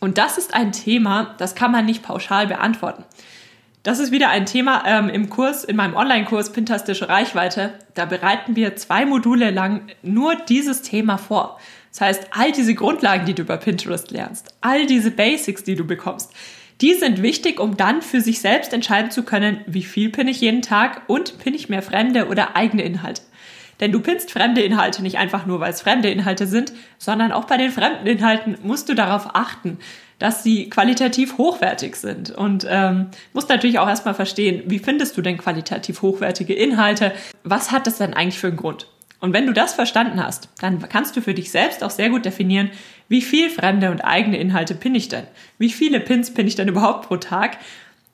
Und 0.00 0.18
das 0.18 0.36
ist 0.36 0.54
ein 0.54 0.72
Thema, 0.72 1.34
das 1.38 1.54
kann 1.54 1.72
man 1.72 1.84
nicht 1.84 2.02
pauschal 2.02 2.46
beantworten. 2.46 3.04
Das 3.84 4.00
ist 4.00 4.12
wieder 4.12 4.28
ein 4.28 4.46
Thema 4.46 4.82
ähm, 4.86 5.08
im 5.08 5.30
Kurs, 5.30 5.64
in 5.64 5.76
meinem 5.76 5.94
Online-Kurs 5.94 6.52
Pintastische 6.52 7.08
Reichweite. 7.08 7.72
Da 7.94 8.04
bereiten 8.04 8.56
wir 8.56 8.76
zwei 8.76 9.06
Module 9.06 9.50
lang 9.50 9.86
nur 10.02 10.34
dieses 10.34 10.82
Thema 10.82 11.16
vor. 11.16 11.58
Das 11.90 12.00
heißt, 12.00 12.26
all 12.32 12.52
diese 12.52 12.74
Grundlagen, 12.74 13.24
die 13.24 13.34
du 13.34 13.42
über 13.42 13.56
Pinterest 13.56 14.10
lernst, 14.10 14.54
all 14.60 14.86
diese 14.86 15.10
Basics, 15.10 15.64
die 15.64 15.76
du 15.76 15.84
bekommst, 15.84 16.32
die 16.80 16.94
sind 16.94 17.22
wichtig, 17.22 17.58
um 17.60 17.76
dann 17.76 18.02
für 18.02 18.20
sich 18.20 18.40
selbst 18.40 18.72
entscheiden 18.72 19.10
zu 19.10 19.22
können, 19.22 19.60
wie 19.66 19.82
viel 19.82 20.10
pinne 20.10 20.30
ich 20.30 20.40
jeden 20.40 20.62
Tag 20.62 21.02
und 21.06 21.38
pinne 21.38 21.56
ich 21.56 21.68
mehr 21.68 21.82
fremde 21.82 22.28
oder 22.28 22.56
eigene 22.56 22.82
Inhalte. 22.82 23.22
Denn 23.80 23.92
du 23.92 24.00
pinnst 24.00 24.32
fremde 24.32 24.60
Inhalte 24.60 25.02
nicht 25.02 25.18
einfach 25.18 25.46
nur, 25.46 25.60
weil 25.60 25.70
es 25.70 25.82
fremde 25.82 26.10
Inhalte 26.10 26.46
sind, 26.46 26.72
sondern 26.98 27.32
auch 27.32 27.44
bei 27.44 27.56
den 27.56 27.70
fremden 27.70 28.06
Inhalten 28.06 28.58
musst 28.62 28.88
du 28.88 28.94
darauf 28.94 29.34
achten, 29.34 29.78
dass 30.18 30.42
sie 30.42 30.68
qualitativ 30.68 31.38
hochwertig 31.38 31.96
sind. 31.96 32.30
Und 32.30 32.66
ähm, 32.68 33.08
musst 33.32 33.48
natürlich 33.48 33.78
auch 33.78 33.88
erstmal 33.88 34.14
verstehen, 34.14 34.64
wie 34.66 34.80
findest 34.80 35.16
du 35.16 35.22
denn 35.22 35.38
qualitativ 35.38 36.02
hochwertige 36.02 36.54
Inhalte? 36.54 37.12
Was 37.44 37.70
hat 37.70 37.86
das 37.86 37.98
denn 37.98 38.14
eigentlich 38.14 38.38
für 38.38 38.48
einen 38.48 38.56
Grund? 38.56 38.88
Und 39.20 39.32
wenn 39.32 39.46
du 39.46 39.52
das 39.52 39.74
verstanden 39.74 40.22
hast, 40.22 40.48
dann 40.60 40.80
kannst 40.88 41.16
du 41.16 41.20
für 41.20 41.34
dich 41.34 41.50
selbst 41.50 41.82
auch 41.82 41.90
sehr 41.90 42.08
gut 42.08 42.24
definieren, 42.24 42.70
wie 43.08 43.22
viel 43.22 43.50
fremde 43.50 43.90
und 43.90 44.02
eigene 44.02 44.38
Inhalte 44.38 44.74
pinne 44.74 44.98
ich 44.98 45.08
denn? 45.08 45.24
Wie 45.58 45.70
viele 45.70 45.98
Pins 45.98 46.32
pinne 46.32 46.48
ich 46.48 46.54
denn 46.54 46.68
überhaupt 46.68 47.08
pro 47.08 47.16
Tag? 47.16 47.58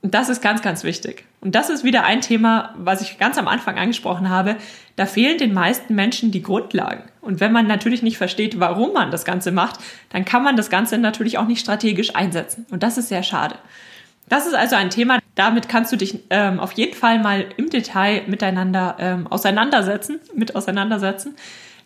Und 0.05 0.13
das 0.13 0.29
ist 0.29 0.43
ganz, 0.43 0.61
ganz 0.61 0.85
wichtig. 0.85 1.25
Und 1.41 1.55
das 1.55 1.71
ist 1.71 1.83
wieder 1.83 2.05
ein 2.05 2.21
Thema, 2.21 2.75
was 2.77 3.01
ich 3.01 3.17
ganz 3.17 3.39
am 3.39 3.49
Anfang 3.49 3.79
angesprochen 3.79 4.29
habe. 4.29 4.57
Da 4.97 5.07
fehlen 5.07 5.39
den 5.39 5.55
meisten 5.55 5.95
Menschen 5.95 6.31
die 6.31 6.43
Grundlagen. 6.43 7.05
Und 7.23 7.41
wenn 7.41 7.53
man 7.53 7.67
natürlich 7.67 8.03
nicht 8.03 8.19
versteht, 8.19 8.61
warum 8.61 8.93
man 8.93 9.11
das 9.11 9.25
Ganze 9.25 9.51
macht, 9.51 9.81
dann 10.11 10.27
kann 10.27 10.45
man 10.45 10.57
das 10.57 10.69
Ganze 10.69 10.99
natürlich 10.99 11.39
auch 11.39 11.47
nicht 11.47 11.61
strategisch 11.61 12.15
einsetzen. 12.15 12.67
Und 12.71 12.83
das 12.83 12.99
ist 12.99 13.09
sehr 13.09 13.23
schade. 13.23 13.55
Das 14.29 14.47
ist 14.47 14.55
also 14.55 14.77
ein 14.77 14.91
Thema, 14.91 15.21
damit 15.37 15.71
kannst 15.71 15.91
du 15.91 15.97
dich 15.97 16.21
ähm, 16.29 16.61
auf 16.61 16.73
jeden 16.73 16.95
Fall 16.95 17.19
mal 17.19 17.47
im 17.57 17.71
Detail 17.71 18.25
miteinander 18.27 18.97
ähm, 18.99 19.27
auseinandersetzen, 19.27 20.21
mit 20.35 20.55
auseinandersetzen. 20.55 21.35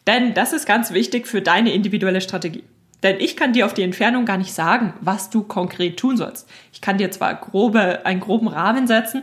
Denn 0.09 0.35
das 0.35 0.53
ist 0.53 0.67
ganz 0.67 0.93
wichtig 0.93 1.29
für 1.29 1.41
deine 1.41 1.73
individuelle 1.73 2.21
Strategie. 2.21 2.65
Denn 3.03 3.21
ich 3.21 3.37
kann 3.37 3.53
dir 3.53 3.67
auf 3.67 3.75
die 3.75 3.83
Entfernung 3.83 4.25
gar 4.25 4.39
nicht 4.39 4.53
sagen, 4.53 4.93
was 5.01 5.31
du 5.31 5.43
konkret 5.43 5.99
tun 5.99 6.17
sollst. 6.17 6.49
Ich 6.73 6.81
kann 6.81 6.99
dir 6.99 7.11
zwar 7.11 7.35
grobe, 7.35 8.05
einen 8.05 8.21
groben 8.21 8.49
Rahmen 8.49 8.87
setzen, 8.87 9.23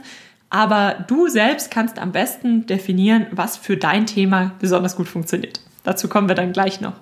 aber 0.50 1.06
du 1.08 1.28
selbst 1.28 1.72
kannst 1.72 2.00
am 2.00 2.12
besten 2.12 2.66
definieren, 2.66 3.28
was 3.32 3.58
für 3.58 3.76
dein 3.76 4.06
Thema 4.06 4.52
besonders 4.60 4.96
gut 4.96 5.10
funktioniert. 5.10 5.60
Dazu 5.84 6.08
kommen 6.08 6.30
wir 6.30 6.36
dann 6.36 6.54
gleich 6.54 6.80
noch. 6.80 6.94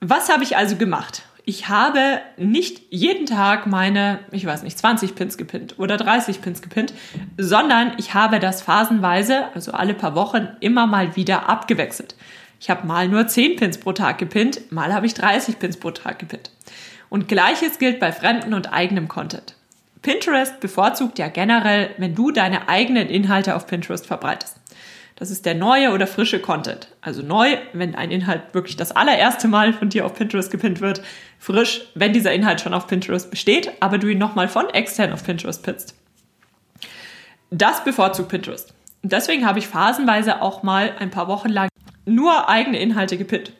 Was 0.00 0.30
habe 0.30 0.44
ich 0.44 0.56
also 0.56 0.76
gemacht? 0.76 1.22
Ich 1.44 1.68
habe 1.68 2.20
nicht 2.36 2.82
jeden 2.90 3.26
Tag 3.26 3.66
meine, 3.66 4.20
ich 4.30 4.46
weiß 4.46 4.62
nicht, 4.62 4.78
20 4.78 5.16
Pins 5.16 5.36
gepinnt 5.36 5.78
oder 5.78 5.96
30 5.96 6.40
Pins 6.40 6.62
gepinnt, 6.62 6.94
sondern 7.36 7.94
ich 7.98 8.14
habe 8.14 8.38
das 8.38 8.62
phasenweise, 8.62 9.46
also 9.54 9.72
alle 9.72 9.94
paar 9.94 10.14
Wochen, 10.14 10.48
immer 10.60 10.86
mal 10.86 11.16
wieder 11.16 11.48
abgewechselt. 11.48 12.14
Ich 12.62 12.70
habe 12.70 12.86
mal 12.86 13.08
nur 13.08 13.26
10 13.26 13.56
Pins 13.56 13.76
pro 13.76 13.90
Tag 13.90 14.18
gepinnt, 14.18 14.70
mal 14.70 14.94
habe 14.94 15.04
ich 15.04 15.14
30 15.14 15.58
Pins 15.58 15.76
pro 15.78 15.90
Tag 15.90 16.20
gepinnt. 16.20 16.52
Und 17.08 17.26
gleiches 17.26 17.80
gilt 17.80 17.98
bei 17.98 18.12
fremden 18.12 18.54
und 18.54 18.72
eigenem 18.72 19.08
Content. 19.08 19.56
Pinterest 20.00 20.60
bevorzugt 20.60 21.18
ja 21.18 21.26
generell, 21.26 21.90
wenn 21.98 22.14
du 22.14 22.30
deine 22.30 22.68
eigenen 22.68 23.08
Inhalte 23.08 23.56
auf 23.56 23.66
Pinterest 23.66 24.06
verbreitest. 24.06 24.58
Das 25.16 25.32
ist 25.32 25.44
der 25.44 25.56
neue 25.56 25.90
oder 25.90 26.06
frische 26.06 26.38
Content. 26.38 26.86
Also 27.00 27.22
neu, 27.22 27.56
wenn 27.72 27.96
ein 27.96 28.12
Inhalt 28.12 28.54
wirklich 28.54 28.76
das 28.76 28.92
allererste 28.92 29.48
Mal 29.48 29.72
von 29.72 29.88
dir 29.88 30.06
auf 30.06 30.14
Pinterest 30.14 30.52
gepinnt 30.52 30.80
wird. 30.80 31.02
Frisch, 31.40 31.88
wenn 31.96 32.12
dieser 32.12 32.32
Inhalt 32.32 32.60
schon 32.60 32.74
auf 32.74 32.86
Pinterest 32.86 33.28
besteht, 33.28 33.72
aber 33.80 33.98
du 33.98 34.06
ihn 34.06 34.18
nochmal 34.18 34.46
von 34.46 34.70
extern 34.70 35.12
auf 35.12 35.24
Pinterest 35.24 35.64
pinnst. 35.64 35.96
Das 37.50 37.82
bevorzugt 37.82 38.28
Pinterest. 38.28 38.72
Und 39.02 39.10
deswegen 39.10 39.46
habe 39.46 39.58
ich 39.58 39.66
phasenweise 39.66 40.40
auch 40.40 40.62
mal 40.62 40.92
ein 41.00 41.10
paar 41.10 41.26
Wochen 41.26 41.48
lang 41.48 41.68
nur 42.04 42.48
eigene 42.48 42.78
Inhalte 42.78 43.16
gepinnt. 43.16 43.52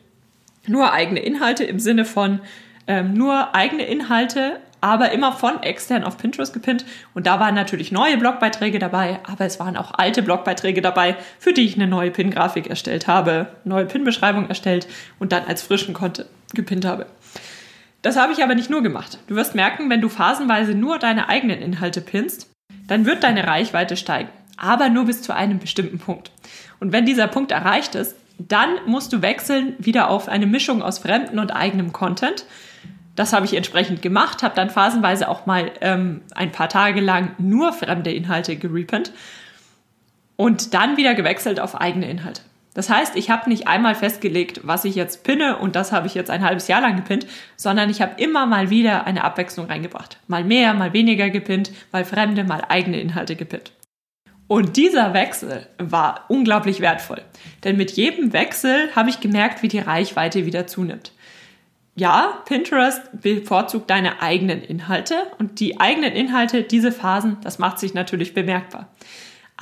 Nur 0.67 0.93
eigene 0.93 1.19
Inhalte 1.19 1.63
im 1.63 1.79
Sinne 1.79 2.05
von 2.05 2.39
ähm, 2.87 3.13
nur 3.13 3.55
eigene 3.55 3.85
Inhalte 3.85 4.59
aber 4.83 5.13
immer 5.13 5.31
von 5.31 5.63
extern 5.63 6.03
auf 6.03 6.17
Pinterest 6.17 6.51
gepinnt. 6.51 6.83
Und 7.13 7.25
da 7.25 7.39
waren 7.39 7.55
natürlich 7.55 7.93
neue 7.93 8.17
Blogbeiträge 8.17 8.79
dabei, 8.79 9.21
aber 9.23 9.45
es 9.45 9.57
waren 9.57 9.77
auch 9.77 9.93
alte 9.93 10.21
Blogbeiträge 10.21 10.81
dabei, 10.81 11.15
für 11.39 11.53
die 11.53 11.61
ich 11.61 11.75
eine 11.75 11.87
neue 11.87 12.11
Pin-Grafik 12.11 12.67
erstellt 12.67 13.07
habe, 13.07 13.47
neue 13.63 13.85
Pin-Beschreibung 13.85 14.49
erstellt 14.49 14.87
und 15.19 15.31
dann 15.31 15.45
als 15.45 15.63
frischen 15.63 15.93
Content 15.93 16.27
gepinnt 16.53 16.83
habe. 16.83 17.05
Das 18.01 18.17
habe 18.17 18.33
ich 18.33 18.43
aber 18.43 18.55
nicht 18.55 18.69
nur 18.69 18.83
gemacht. 18.83 19.19
Du 19.27 19.35
wirst 19.35 19.55
merken, 19.55 19.89
wenn 19.89 20.01
du 20.01 20.09
phasenweise 20.09 20.75
nur 20.75 20.99
deine 20.99 21.29
eigenen 21.29 21.61
Inhalte 21.61 22.01
pinnst, 22.01 22.51
dann 22.85 23.05
wird 23.05 23.23
deine 23.23 23.47
Reichweite 23.47 23.95
steigen. 23.95 24.27
Aber 24.57 24.89
nur 24.89 25.05
bis 25.05 25.21
zu 25.21 25.33
einem 25.33 25.59
bestimmten 25.59 25.97
Punkt. 25.97 26.31
Und 26.81 26.91
wenn 26.91 27.05
dieser 27.05 27.27
Punkt 27.27 27.53
erreicht 27.53 27.95
ist, 27.95 28.17
dann 28.37 28.75
musst 28.85 29.13
du 29.13 29.21
wechseln 29.21 29.75
wieder 29.79 30.09
auf 30.09 30.27
eine 30.27 30.45
Mischung 30.45 30.81
aus 30.81 30.99
fremden 30.99 31.39
und 31.39 31.51
eigenem 31.51 31.93
Content 31.93 32.45
das 33.15 33.33
habe 33.33 33.45
ich 33.45 33.53
entsprechend 33.53 34.01
gemacht, 34.01 34.41
habe 34.43 34.55
dann 34.55 34.69
phasenweise 34.69 35.29
auch 35.29 35.45
mal 35.45 35.71
ähm, 35.81 36.21
ein 36.35 36.51
paar 36.51 36.69
Tage 36.69 36.99
lang 36.99 37.31
nur 37.37 37.73
fremde 37.73 38.11
Inhalte 38.11 38.55
gerepennt 38.55 39.11
und 40.35 40.73
dann 40.73 40.97
wieder 40.97 41.13
gewechselt 41.13 41.59
auf 41.59 41.79
eigene 41.79 42.09
Inhalte. 42.09 42.41
Das 42.73 42.89
heißt, 42.89 43.15
ich 43.15 43.29
habe 43.29 43.49
nicht 43.51 43.67
einmal 43.67 43.93
festgelegt, 43.93 44.61
was 44.63 44.83
ich 44.83 44.95
jetzt 44.95 45.23
pinne 45.23 45.57
und 45.57 45.75
das 45.75 45.91
habe 45.91 46.07
ich 46.07 46.15
jetzt 46.15 46.31
ein 46.31 46.43
halbes 46.43 46.67
Jahr 46.67 46.81
lang 46.81 46.95
gepinnt, 46.95 47.27
sondern 47.55 47.91
ich 47.91 48.01
habe 48.01 48.19
immer 48.19 48.47
mal 48.47 48.71
wieder 48.71 49.05
eine 49.05 49.23
Abwechslung 49.23 49.67
reingebracht. 49.67 50.17
Mal 50.27 50.43
mehr, 50.43 50.73
mal 50.73 50.91
weniger 50.91 51.29
gepinnt, 51.29 51.71
mal 51.91 52.03
fremde, 52.03 52.43
mal 52.43 52.63
eigene 52.67 52.99
Inhalte 52.99 53.35
gepinnt. 53.35 53.71
Und 54.53 54.77
dieser 54.77 55.15
Wechsel 55.15 55.65
war 55.79 56.25
unglaublich 56.27 56.79
wertvoll, 56.79 57.23
denn 57.63 57.75
mit 57.75 57.89
jedem 57.93 58.33
Wechsel 58.33 58.95
habe 58.95 59.09
ich 59.09 59.19
gemerkt, 59.19 59.63
wie 59.63 59.67
die 59.67 59.79
Reichweite 59.79 60.45
wieder 60.45 60.67
zunimmt. 60.67 61.11
Ja, 61.95 62.43
Pinterest 62.45 63.01
bevorzugt 63.19 63.89
deine 63.89 64.21
eigenen 64.21 64.61
Inhalte. 64.61 65.15
Und 65.39 65.59
die 65.59 65.79
eigenen 65.79 66.11
Inhalte, 66.11 66.61
diese 66.61 66.91
Phasen, 66.91 67.37
das 67.41 67.57
macht 67.57 67.79
sich 67.79 67.95
natürlich 67.95 68.35
bemerkbar. 68.35 68.89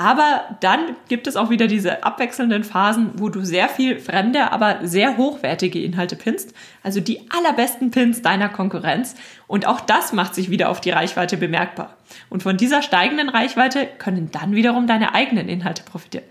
Aber 0.02 0.58
dann 0.62 0.96
gibt 1.10 1.28
es 1.28 1.36
auch 1.36 1.52
wieder 1.52 1.68
diese 1.68 2.04
abwechselnden 2.04 2.64
Phasen, 2.64 3.12
wo 3.18 3.30
du 3.30 3.46
sehr 3.46 3.70
viel 3.70 4.00
fremde, 4.00 4.52
aber 4.52 4.80
sehr 4.82 5.16
hochwertige 5.16 5.80
Inhalte 5.80 6.16
pinst, 6.16 6.56
also 6.82 7.00
die 7.00 7.30
allerbesten 7.30 7.92
Pins 7.92 8.24
deiner 8.24 8.50
Konkurrenz. 8.50 9.14
Und 9.46 9.68
auch 9.68 9.80
das 9.80 10.12
macht 10.12 10.34
sich 10.34 10.50
wieder 10.50 10.70
auf 10.70 10.82
die 10.82 10.90
Reichweite 10.90 11.38
bemerkbar. 11.38 11.98
Und 12.32 12.42
von 12.42 12.58
dieser 12.58 12.82
steigenden 12.82 13.30
Reichweite 13.30 13.88
können 14.00 14.32
dann 14.32 14.56
wiederum 14.56 14.88
deine 14.88 15.14
eigenen 15.14 15.48
Inhalte 15.48 15.84
profitieren. 15.84 16.26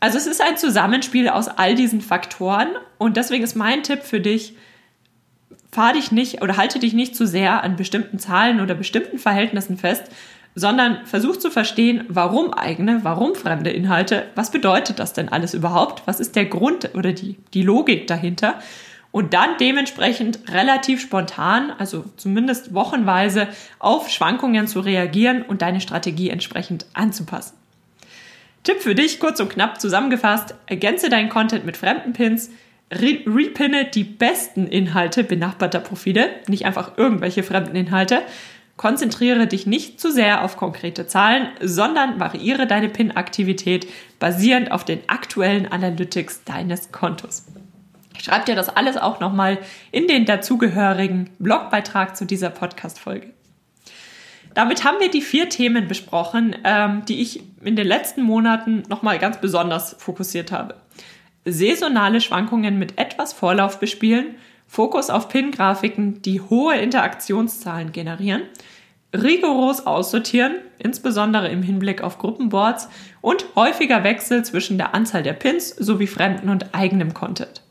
Also 0.00 0.18
es 0.18 0.26
ist 0.26 0.42
ein 0.42 0.58
Zusammenspiel 0.58 1.30
aus 1.30 1.48
all 1.48 1.74
diesen 1.74 2.02
Faktoren 2.02 2.68
und 2.98 3.16
deswegen 3.16 3.42
ist 3.42 3.56
mein 3.56 3.84
Tipp 3.84 4.02
für 4.02 4.20
dich, 4.20 4.54
fahr 5.72 5.94
dich 5.94 6.12
nicht 6.12 6.42
oder 6.42 6.58
halte 6.58 6.78
dich 6.78 6.92
nicht 6.92 7.16
zu 7.16 7.26
sehr 7.26 7.64
an 7.64 7.76
bestimmten 7.76 8.18
Zahlen 8.18 8.60
oder 8.60 8.74
bestimmten 8.74 9.18
Verhältnissen 9.18 9.78
fest, 9.78 10.10
sondern 10.54 11.06
versuch 11.06 11.36
zu 11.36 11.50
verstehen, 11.50 12.04
warum 12.08 12.52
eigene, 12.52 13.00
warum 13.04 13.34
fremde 13.34 13.70
Inhalte, 13.70 14.26
was 14.34 14.50
bedeutet 14.50 14.98
das 14.98 15.12
denn 15.12 15.28
alles 15.28 15.54
überhaupt, 15.54 16.02
was 16.06 16.20
ist 16.20 16.36
der 16.36 16.46
Grund 16.46 16.94
oder 16.94 17.12
die, 17.12 17.36
die 17.54 17.62
Logik 17.62 18.06
dahinter 18.06 18.58
und 19.10 19.34
dann 19.34 19.56
dementsprechend 19.58 20.40
relativ 20.52 21.00
spontan, 21.00 21.72
also 21.78 22.04
zumindest 22.16 22.74
wochenweise, 22.74 23.48
auf 23.78 24.10
Schwankungen 24.10 24.66
zu 24.66 24.80
reagieren 24.80 25.42
und 25.42 25.62
deine 25.62 25.80
Strategie 25.80 26.30
entsprechend 26.30 26.86
anzupassen. 26.92 27.56
Tipp 28.64 28.80
für 28.80 28.94
dich, 28.94 29.18
kurz 29.18 29.40
und 29.40 29.50
knapp 29.50 29.80
zusammengefasst, 29.80 30.54
ergänze 30.66 31.08
deinen 31.08 31.30
Content 31.30 31.64
mit 31.64 31.76
fremden 31.76 32.12
Pins, 32.12 32.50
Re 32.90 33.18
repinne 33.26 33.84
die 33.84 34.04
besten 34.04 34.66
Inhalte 34.66 35.22
benachbarter 35.22 35.80
Profile, 35.80 36.30
nicht 36.46 36.64
einfach 36.64 36.96
irgendwelche 36.96 37.42
fremden 37.42 37.76
Inhalte. 37.76 38.22
Konzentriere 38.78 39.46
dich 39.46 39.66
nicht 39.66 40.00
zu 40.00 40.10
sehr 40.10 40.42
auf 40.42 40.56
konkrete 40.56 41.06
Zahlen, 41.06 41.48
sondern 41.60 42.18
variiere 42.18 42.66
deine 42.66 42.88
Pin-Aktivität 42.88 43.86
basierend 44.18 44.72
auf 44.72 44.84
den 44.84 45.00
aktuellen 45.08 45.70
Analytics 45.70 46.44
deines 46.44 46.90
Kontos. 46.92 47.44
Ich 48.16 48.24
schreibe 48.24 48.46
dir 48.46 48.54
das 48.54 48.68
alles 48.68 48.96
auch 48.96 49.20
nochmal 49.20 49.58
in 49.90 50.06
den 50.06 50.24
dazugehörigen 50.24 51.28
Blogbeitrag 51.38 52.16
zu 52.16 52.24
dieser 52.24 52.50
Podcast-Folge. 52.50 53.34
Damit 54.54 54.84
haben 54.84 55.00
wir 55.00 55.10
die 55.10 55.22
vier 55.22 55.48
Themen 55.50 55.88
besprochen, 55.88 56.56
ähm, 56.64 57.04
die 57.06 57.20
ich 57.20 57.42
in 57.62 57.76
den 57.76 57.86
letzten 57.86 58.22
Monaten 58.22 58.84
nochmal 58.88 59.18
ganz 59.18 59.40
besonders 59.40 59.96
fokussiert 59.98 60.52
habe 60.52 60.76
saisonale 61.50 62.20
Schwankungen 62.20 62.78
mit 62.78 62.98
etwas 62.98 63.32
Vorlauf 63.32 63.80
bespielen, 63.80 64.36
Fokus 64.68 65.08
auf 65.08 65.28
Pin-Grafiken, 65.28 66.22
die 66.22 66.40
hohe 66.42 66.76
Interaktionszahlen 66.76 67.90
generieren, 67.90 68.42
rigoros 69.14 69.86
aussortieren, 69.86 70.56
insbesondere 70.78 71.48
im 71.48 71.62
Hinblick 71.62 72.02
auf 72.02 72.18
Gruppenboards 72.18 72.88
und 73.22 73.46
häufiger 73.56 74.04
Wechsel 74.04 74.44
zwischen 74.44 74.76
der 74.76 74.94
Anzahl 74.94 75.22
der 75.22 75.32
Pins 75.32 75.70
sowie 75.70 76.06
fremden 76.06 76.50
und 76.50 76.74
eigenem 76.74 77.14
Content. 77.14 77.62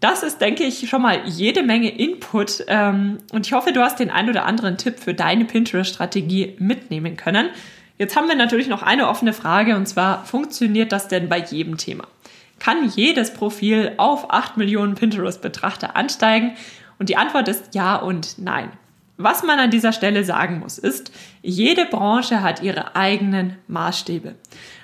Das 0.00 0.22
ist, 0.22 0.40
denke 0.40 0.64
ich, 0.64 0.88
schon 0.88 1.02
mal 1.02 1.20
jede 1.26 1.62
Menge 1.62 1.90
Input 1.90 2.64
ähm, 2.68 3.18
und 3.32 3.46
ich 3.46 3.52
hoffe, 3.52 3.72
du 3.72 3.82
hast 3.82 4.00
den 4.00 4.10
ein 4.10 4.28
oder 4.28 4.46
anderen 4.46 4.78
Tipp 4.78 4.98
für 4.98 5.14
deine 5.14 5.44
Pinterest-Strategie 5.44 6.56
mitnehmen 6.58 7.16
können. 7.16 7.50
Jetzt 7.98 8.16
haben 8.16 8.28
wir 8.28 8.34
natürlich 8.34 8.66
noch 8.66 8.82
eine 8.82 9.08
offene 9.08 9.34
Frage 9.34 9.76
und 9.76 9.86
zwar, 9.86 10.24
funktioniert 10.24 10.90
das 10.90 11.06
denn 11.08 11.28
bei 11.28 11.38
jedem 11.38 11.76
Thema? 11.76 12.04
Kann 12.60 12.88
jedes 12.88 13.34
Profil 13.34 13.94
auf 13.96 14.30
8 14.30 14.56
Millionen 14.56 14.94
Pinterest-Betrachter 14.94 15.96
ansteigen? 15.96 16.52
Und 17.00 17.08
die 17.08 17.16
Antwort 17.16 17.48
ist 17.48 17.74
ja 17.74 17.96
und 17.96 18.38
nein. 18.38 18.70
Was 19.16 19.42
man 19.42 19.58
an 19.58 19.70
dieser 19.70 19.92
Stelle 19.92 20.22
sagen 20.24 20.60
muss, 20.60 20.78
ist, 20.78 21.10
jede 21.42 21.86
Branche 21.86 22.42
hat 22.42 22.62
ihre 22.62 22.94
eigenen 22.94 23.56
Maßstäbe. 23.66 24.36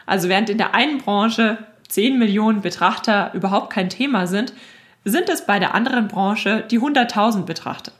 Also 0.04 0.28
während 0.28 0.50
in 0.50 0.58
der 0.58 0.74
einen 0.74 0.98
Branche 0.98 1.58
10 1.88 2.18
Millionen 2.18 2.60
Betrachter 2.60 3.30
überhaupt 3.34 3.70
kein 3.72 3.88
Thema 3.88 4.26
sind, 4.26 4.52
sind 5.04 5.28
es 5.28 5.46
bei 5.46 5.58
der 5.58 5.74
anderen 5.74 6.08
Branche 6.08 6.64
die 6.70 6.80
100.000 6.80 7.44
Betrachter. 7.44 7.92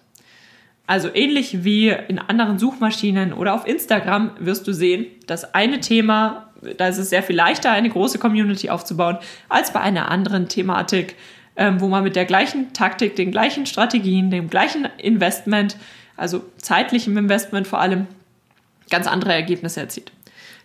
Also 0.87 1.09
ähnlich 1.12 1.65
wie 1.65 1.89
in 1.89 2.19
anderen 2.19 2.59
Suchmaschinen 2.59 3.33
oder 3.33 3.55
auf 3.55 3.67
Instagram 3.67 4.31
wirst 4.39 4.67
du 4.69 4.73
sehen, 4.73 5.07
dass 5.27 5.55
eine 5.55 5.81
Thema, 5.81 6.46
da 6.77 6.88
ist 6.88 6.99
es 6.99 7.11
sehr 7.11 7.23
viel 7.23 7.37
leichter, 7.37 7.71
eine 7.71 7.90
große 7.90 8.19
Community 8.19 8.71
aufzubauen, 8.71 9.19
als 9.49 9.73
bei 9.73 9.81
einer 9.81 10.11
anderen 10.11 10.49
Thematik, 10.49 11.16
ähm, 11.57 11.81
wo 11.81 11.88
man 11.88 12.05
mit 12.05 12.16
der 12.16 12.25
gleichen 12.25 12.73
Taktik, 12.73 13.16
den 13.16 13.31
gleichen 13.31 13.66
Strategien, 13.66 14.31
dem 14.31 14.51
gleichen 14.51 14.88
Investment, 14.99 15.77
also 16.16 16.45
zeitlichem 16.59 17.16
Investment 17.16 17.66
vor 17.66 17.81
allem, 17.81 18.07
ganz 18.90 19.07
andere 19.07 19.33
Ergebnisse 19.33 19.81
erzielt. 19.81 20.12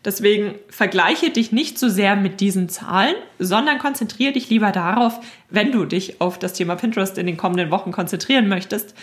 Deswegen 0.03 0.55
vergleiche 0.69 1.29
dich 1.29 1.51
nicht 1.51 1.77
so 1.77 1.87
sehr 1.87 2.15
mit 2.15 2.39
diesen 2.39 2.69
Zahlen, 2.69 3.15
sondern 3.37 3.77
konzentriere 3.77 4.33
dich 4.33 4.49
lieber 4.49 4.71
darauf, 4.71 5.19
wenn 5.49 5.71
du 5.71 5.85
dich 5.85 6.21
auf 6.21 6.39
das 6.39 6.53
Thema 6.53 6.75
Pinterest 6.75 7.17
in 7.17 7.27
den 7.27 7.37
kommenden 7.37 7.69
Wochen 7.69 7.91
konzentrieren 7.91 8.47
möchtest, 8.47 8.95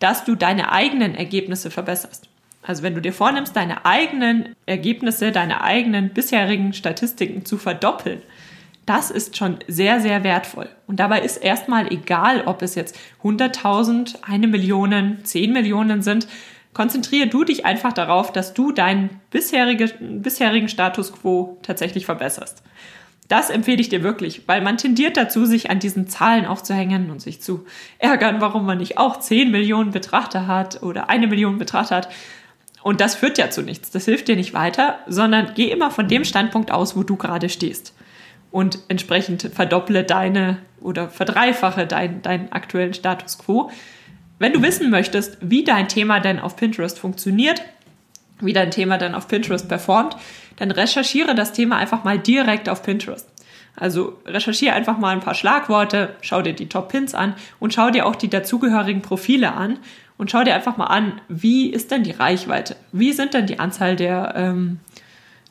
dass 0.00 0.24
du 0.24 0.34
deine 0.34 0.70
eigenen 0.70 1.14
Ergebnisse 1.14 1.70
verbesserst. 1.70 2.28
Also 2.66 2.82
wenn 2.82 2.94
du 2.94 3.02
dir 3.02 3.12
vornimmst, 3.12 3.54
deine 3.54 3.84
eigenen 3.84 4.56
Ergebnisse, 4.64 5.32
deine 5.32 5.62
eigenen 5.62 6.10
bisherigen 6.10 6.72
Statistiken 6.72 7.44
zu 7.44 7.58
verdoppeln, 7.58 8.22
das 8.86 9.10
ist 9.10 9.36
schon 9.36 9.58
sehr, 9.68 10.00
sehr 10.00 10.24
wertvoll. 10.24 10.68
Und 10.86 10.98
dabei 10.98 11.20
ist 11.20 11.36
erstmal 11.36 11.92
egal, 11.92 12.42
ob 12.46 12.62
es 12.62 12.74
jetzt 12.74 12.98
100.000, 13.22 14.16
eine 14.22 14.46
Million, 14.46 15.18
10 15.22 15.52
Millionen 15.52 16.02
sind. 16.02 16.26
Konzentriere 16.72 17.28
du 17.28 17.44
dich 17.44 17.64
einfach 17.64 17.92
darauf, 17.92 18.32
dass 18.32 18.54
du 18.54 18.72
deinen 18.72 19.20
bisherigen, 19.30 20.22
bisherigen 20.22 20.68
Status 20.68 21.12
quo 21.12 21.58
tatsächlich 21.62 22.04
verbesserst. 22.06 22.62
Das 23.28 23.48
empfehle 23.48 23.80
ich 23.80 23.88
dir 23.88 24.02
wirklich, 24.02 24.42
weil 24.48 24.60
man 24.60 24.76
tendiert 24.76 25.16
dazu, 25.16 25.46
sich 25.46 25.70
an 25.70 25.78
diesen 25.78 26.08
Zahlen 26.08 26.44
aufzuhängen 26.44 27.10
und 27.10 27.22
sich 27.22 27.40
zu 27.40 27.64
ärgern, 27.98 28.40
warum 28.40 28.66
man 28.66 28.78
nicht 28.78 28.98
auch 28.98 29.18
10 29.18 29.50
Millionen 29.50 29.92
Betrachter 29.92 30.46
hat 30.46 30.82
oder 30.82 31.08
eine 31.08 31.26
Million 31.26 31.58
Betrachter 31.58 31.96
hat. 31.96 32.08
Und 32.84 33.00
das 33.00 33.14
führt 33.14 33.38
ja 33.38 33.48
zu 33.48 33.62
nichts. 33.62 33.90
Das 33.92 34.04
hilft 34.04 34.28
dir 34.28 34.36
nicht 34.36 34.52
weiter, 34.52 34.98
sondern 35.06 35.52
geh 35.54 35.70
immer 35.70 35.90
von 35.90 36.06
dem 36.06 36.22
Standpunkt 36.22 36.70
aus, 36.70 36.94
wo 36.94 37.02
du 37.02 37.16
gerade 37.16 37.48
stehst. 37.48 37.94
Und 38.50 38.78
entsprechend 38.88 39.50
verdopple 39.54 40.04
deine 40.04 40.58
oder 40.82 41.08
verdreifache 41.08 41.86
deinen, 41.86 42.20
deinen 42.20 42.52
aktuellen 42.52 42.92
Status 42.92 43.38
quo. 43.38 43.70
Wenn 44.38 44.52
du 44.52 44.60
wissen 44.60 44.90
möchtest, 44.90 45.38
wie 45.40 45.64
dein 45.64 45.88
Thema 45.88 46.20
denn 46.20 46.38
auf 46.38 46.56
Pinterest 46.56 46.98
funktioniert, 46.98 47.62
wie 48.40 48.52
dein 48.52 48.70
Thema 48.70 48.98
dann 48.98 49.14
auf 49.14 49.28
Pinterest 49.28 49.66
performt, 49.66 50.18
dann 50.56 50.70
recherchiere 50.70 51.34
das 51.34 51.54
Thema 51.54 51.78
einfach 51.78 52.04
mal 52.04 52.18
direkt 52.18 52.68
auf 52.68 52.82
Pinterest. 52.82 53.26
Also 53.76 54.18
recherchiere 54.26 54.74
einfach 54.74 54.98
mal 54.98 55.14
ein 55.14 55.20
paar 55.20 55.34
Schlagworte, 55.34 56.16
schau 56.20 56.42
dir 56.42 56.52
die 56.52 56.68
Top-Pins 56.68 57.14
an 57.14 57.34
und 57.60 57.72
schau 57.72 57.88
dir 57.88 58.04
auch 58.04 58.14
die 58.14 58.28
dazugehörigen 58.28 59.00
Profile 59.00 59.54
an 59.54 59.78
und 60.16 60.30
schau 60.30 60.44
dir 60.44 60.54
einfach 60.54 60.76
mal 60.76 60.86
an, 60.86 61.20
wie 61.28 61.70
ist 61.70 61.90
denn 61.90 62.04
die 62.04 62.12
Reichweite? 62.12 62.76
Wie 62.92 63.12
sind 63.12 63.34
denn 63.34 63.46
die 63.46 63.58
Anzahl 63.58 63.96
der, 63.96 64.34
ähm, 64.36 64.80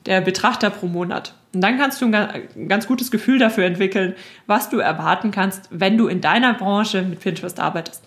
der 0.05 0.21
Betrachter 0.21 0.69
pro 0.69 0.87
Monat? 0.87 1.33
Und 1.53 1.61
dann 1.61 1.77
kannst 1.77 2.01
du 2.01 2.05
ein 2.05 2.67
ganz 2.67 2.87
gutes 2.87 3.11
Gefühl 3.11 3.37
dafür 3.37 3.65
entwickeln, 3.65 4.15
was 4.47 4.69
du 4.69 4.79
erwarten 4.79 5.31
kannst, 5.31 5.67
wenn 5.69 5.97
du 5.97 6.07
in 6.07 6.21
deiner 6.21 6.53
Branche 6.53 7.03
mit 7.03 7.19
Pinterest 7.19 7.59
arbeitest. 7.59 8.03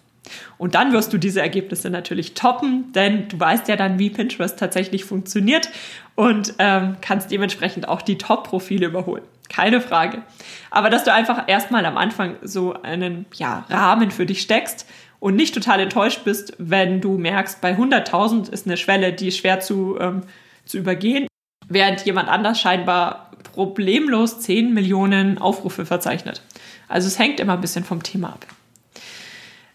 Und 0.59 0.75
dann 0.75 0.92
wirst 0.92 1.12
du 1.12 1.19
diese 1.19 1.40
Ergebnisse 1.40 1.88
natürlich 1.88 2.35
toppen, 2.35 2.92
denn 2.92 3.29
du 3.29 3.38
weißt 3.38 3.69
ja 3.69 3.77
dann, 3.77 4.01
wie 4.01 4.11
Pinterest 4.11 4.59
tatsächlich 4.59 5.05
funktioniert 5.05 5.71
und 6.16 6.55
ähm, 6.59 6.97
kannst 7.01 7.31
dementsprechend 7.31 7.88
auch 7.88 8.03
die 8.03 8.19
Top-Profile 8.19 8.87
überholen. 8.87 9.23
Keine 9.49 9.81
Frage. 9.81 10.23
Aber 10.73 10.90
dass 10.90 11.05
du 11.05 11.12
einfach 11.12 11.45
erstmal 11.47 11.87
am 11.87 11.97
Anfang 11.97 12.35
so 12.42 12.73
einen 12.83 13.27
ja, 13.35 13.64
Rahmen 13.71 14.11
für 14.11 14.27
dich 14.27 14.40
steckst 14.40 14.88
und 15.27 15.35
nicht 15.35 15.55
total 15.55 15.81
enttäuscht 15.81 16.23
bist, 16.23 16.53
wenn 16.59 17.01
du 17.01 17.19
merkst, 17.19 17.61
bei 17.61 17.75
100.000 17.75 18.49
ist 18.49 18.65
eine 18.65 18.77
Schwelle, 18.77 19.12
die 19.12 19.33
schwer 19.33 19.59
zu, 19.59 19.99
ähm, 19.99 20.23
zu 20.67 20.79
übergehen, 20.79 21.27
während 21.67 22.07
jemand 22.07 22.29
anders 22.29 22.61
scheinbar 22.61 23.33
problemlos 23.53 24.39
10 24.39 24.73
Millionen 24.73 25.39
Aufrufe 25.39 25.85
verzeichnet. 25.85 26.43
Also 26.87 27.09
es 27.09 27.19
hängt 27.19 27.41
immer 27.41 27.55
ein 27.55 27.61
bisschen 27.61 27.83
vom 27.83 28.05
Thema 28.05 28.29
ab. 28.29 28.47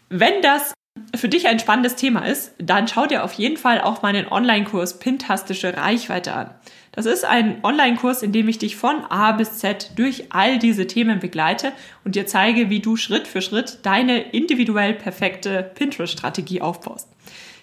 Wenn 0.07 0.41
das 0.41 0.71
für 1.17 1.27
dich 1.27 1.49
ein 1.49 1.59
spannendes 1.59 1.97
Thema 1.97 2.25
ist, 2.25 2.53
dann 2.57 2.87
schau 2.87 3.05
dir 3.05 3.25
auf 3.25 3.33
jeden 3.33 3.57
Fall 3.57 3.81
auch 3.81 4.01
meinen 4.01 4.31
Online-Kurs 4.31 4.99
Pintastische 4.99 5.75
Reichweite 5.75 6.31
an. 6.31 6.51
Das 6.91 7.05
ist 7.05 7.23
ein 7.23 7.63
Online-Kurs, 7.63 8.21
in 8.21 8.33
dem 8.33 8.49
ich 8.49 8.57
dich 8.57 8.75
von 8.75 9.05
A 9.09 9.31
bis 9.31 9.59
Z 9.59 9.91
durch 9.95 10.25
all 10.29 10.59
diese 10.59 10.87
Themen 10.87 11.19
begleite 11.19 11.71
und 12.03 12.15
dir 12.15 12.27
zeige, 12.27 12.69
wie 12.69 12.81
du 12.81 12.97
Schritt 12.97 13.27
für 13.27 13.41
Schritt 13.41 13.79
deine 13.83 14.19
individuell 14.19 14.93
perfekte 14.93 15.71
Pinterest-Strategie 15.75 16.61
aufbaust. 16.61 17.07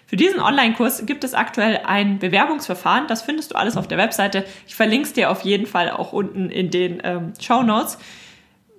Für 0.07 0.17
diesen 0.17 0.41
Online-Kurs 0.41 1.05
gibt 1.05 1.23
es 1.25 1.35
aktuell 1.35 1.81
ein 1.85 2.19
Bewerbungsverfahren. 2.19 3.07
Das 3.09 3.21
findest 3.21 3.51
du 3.51 3.57
alles 3.57 3.77
auf 3.77 3.87
der 3.87 3.99
Webseite. 3.99 4.47
Ich 4.67 4.75
verlinke 4.75 5.07
es 5.07 5.13
dir 5.13 5.31
auf 5.31 5.43
jeden 5.43 5.67
Fall 5.67 5.91
auch 5.91 6.15
unten 6.15 6.49
in 6.49 6.71
den 6.71 7.03
ähm, 7.05 7.35
Show 7.39 7.63
Notes. 7.63 7.99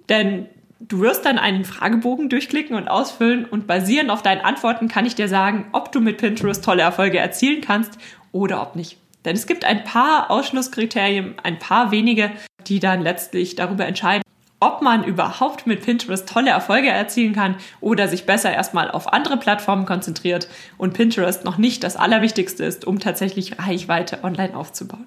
Denn 0.10 0.48
Du 0.82 1.02
wirst 1.02 1.26
dann 1.26 1.38
einen 1.38 1.66
Fragebogen 1.66 2.30
durchklicken 2.30 2.74
und 2.74 2.88
ausfüllen 2.88 3.44
und 3.44 3.68
basierend 3.68 4.10
auf 4.10 4.22
deinen 4.22 4.40
Antworten 4.40 4.88
kann 4.88 5.06
ich 5.06 5.14
dir 5.14 5.28
sagen, 5.28 5.66
ob 5.74 5.92
du 5.92 6.00
mit 6.00 6.20
Pinterest 6.20 6.64
tolle 6.64 6.84
Erfolge 6.84 7.18
erzielen 7.18 7.60
kannst 7.60 7.98
oder 8.32 8.62
ob 8.62 8.78
nicht. 8.78 8.98
Denn 9.26 9.36
es 9.36 9.48
gibt 9.48 9.66
ein 9.66 9.84
paar 9.84 10.32
Ausschlusskriterien, 10.32 11.36
ein 11.44 11.60
paar 11.60 11.92
wenige, 11.92 12.32
die 12.68 12.80
dann 12.80 13.02
letztlich 13.02 13.56
darüber 13.56 13.86
entscheiden, 13.86 14.24
ob 14.60 14.82
man 14.82 15.04
überhaupt 15.04 15.68
mit 15.68 15.84
Pinterest 15.84 16.28
tolle 16.28 16.52
Erfolge 16.52 16.90
erzielen 16.90 17.34
kann 17.34 17.56
oder 17.80 18.08
sich 18.08 18.26
besser 18.26 18.54
erstmal 18.54 18.92
auf 18.92 19.14
andere 19.14 19.38
Plattformen 19.38 19.86
konzentriert 19.86 20.50
und 20.78 20.94
Pinterest 20.94 21.46
noch 21.46 21.58
nicht 21.58 21.84
das 21.84 21.96
Allerwichtigste 21.96 22.66
ist, 22.66 22.86
um 22.86 23.00
tatsächlich 23.00 23.58
Reichweite 23.60 24.24
online 24.24 24.56
aufzubauen. 24.56 25.06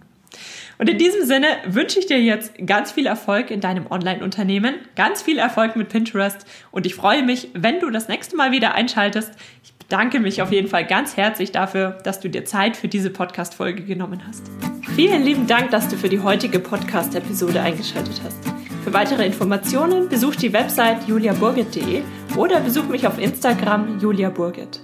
Und 0.79 0.89
in 0.89 0.99
diesem 0.99 1.25
Sinne 1.25 1.47
wünsche 1.67 1.99
ich 1.99 2.07
dir 2.07 2.21
jetzt 2.21 2.55
ganz 2.67 2.93
viel 2.93 3.07
Erfolg 3.07 3.51
in 3.51 3.61
deinem 3.61 3.87
Online-Unternehmen, 3.91 4.77
ganz 4.97 5.21
viel 5.23 5.39
Erfolg 5.39 5.77
mit 5.77 5.91
Pinterest 5.91 6.47
und 6.71 6.87
ich 6.87 6.95
freue 6.95 7.23
mich, 7.23 7.51
wenn 7.53 7.79
du 7.79 7.91
das 7.91 8.09
nächste 8.09 8.37
Mal 8.37 8.53
wieder 8.53 8.75
einschaltest. 8.75 9.33
Ich 9.63 9.72
bedanke 9.93 10.21
mich 10.21 10.41
auf 10.41 10.51
jeden 10.51 10.69
Fall 10.69 10.87
ganz 10.87 11.19
herzlich 11.19 11.53
dafür, 11.53 11.99
dass 12.03 12.19
du 12.19 12.31
dir 12.31 12.47
Zeit 12.47 12.79
für 12.79 12.89
diese 12.89 13.11
Podcast-Folge 13.11 13.83
genommen 13.83 14.23
hast. 14.27 14.51
Vielen 14.97 15.23
lieben 15.23 15.47
Dank, 15.47 15.71
dass 15.71 15.87
du 15.87 15.99
für 15.99 16.09
die 16.09 16.21
heutige 16.21 16.61
Podcast-Episode 16.61 17.61
eingeschaltet 17.61 18.23
hast. 18.25 18.39
Für 18.85 18.95
weitere 18.95 19.27
Informationen 19.27 20.09
besuch 20.09 20.35
die 20.35 20.55
Website 20.55 21.07
juliaburgit.de 21.07 22.01
oder 22.39 22.61
besuch 22.61 22.85
mich 22.85 23.07
auf 23.07 23.19
Instagram 23.19 23.99
juliaburgit. 24.01 24.81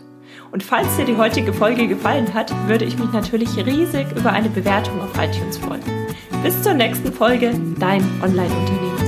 Und 0.51 0.63
falls 0.63 0.95
dir 0.99 1.07
die 1.07 1.17
heutige 1.17 1.55
Folge 1.55 1.89
gefallen 1.89 2.35
hat, 2.35 2.53
würde 2.69 2.85
ich 2.85 2.99
mich 2.99 3.11
natürlich 3.11 3.57
riesig 3.57 4.09
über 4.15 4.33
eine 4.33 4.51
Bewertung 4.51 5.01
auf 5.01 5.13
iTunes 5.15 5.57
freuen. 5.57 5.81
Bis 6.43 6.63
zur 6.63 6.75
nächsten 6.75 7.15
Folge, 7.15 7.55
dein 7.79 8.03
Online-Unternehmen. 8.23 9.08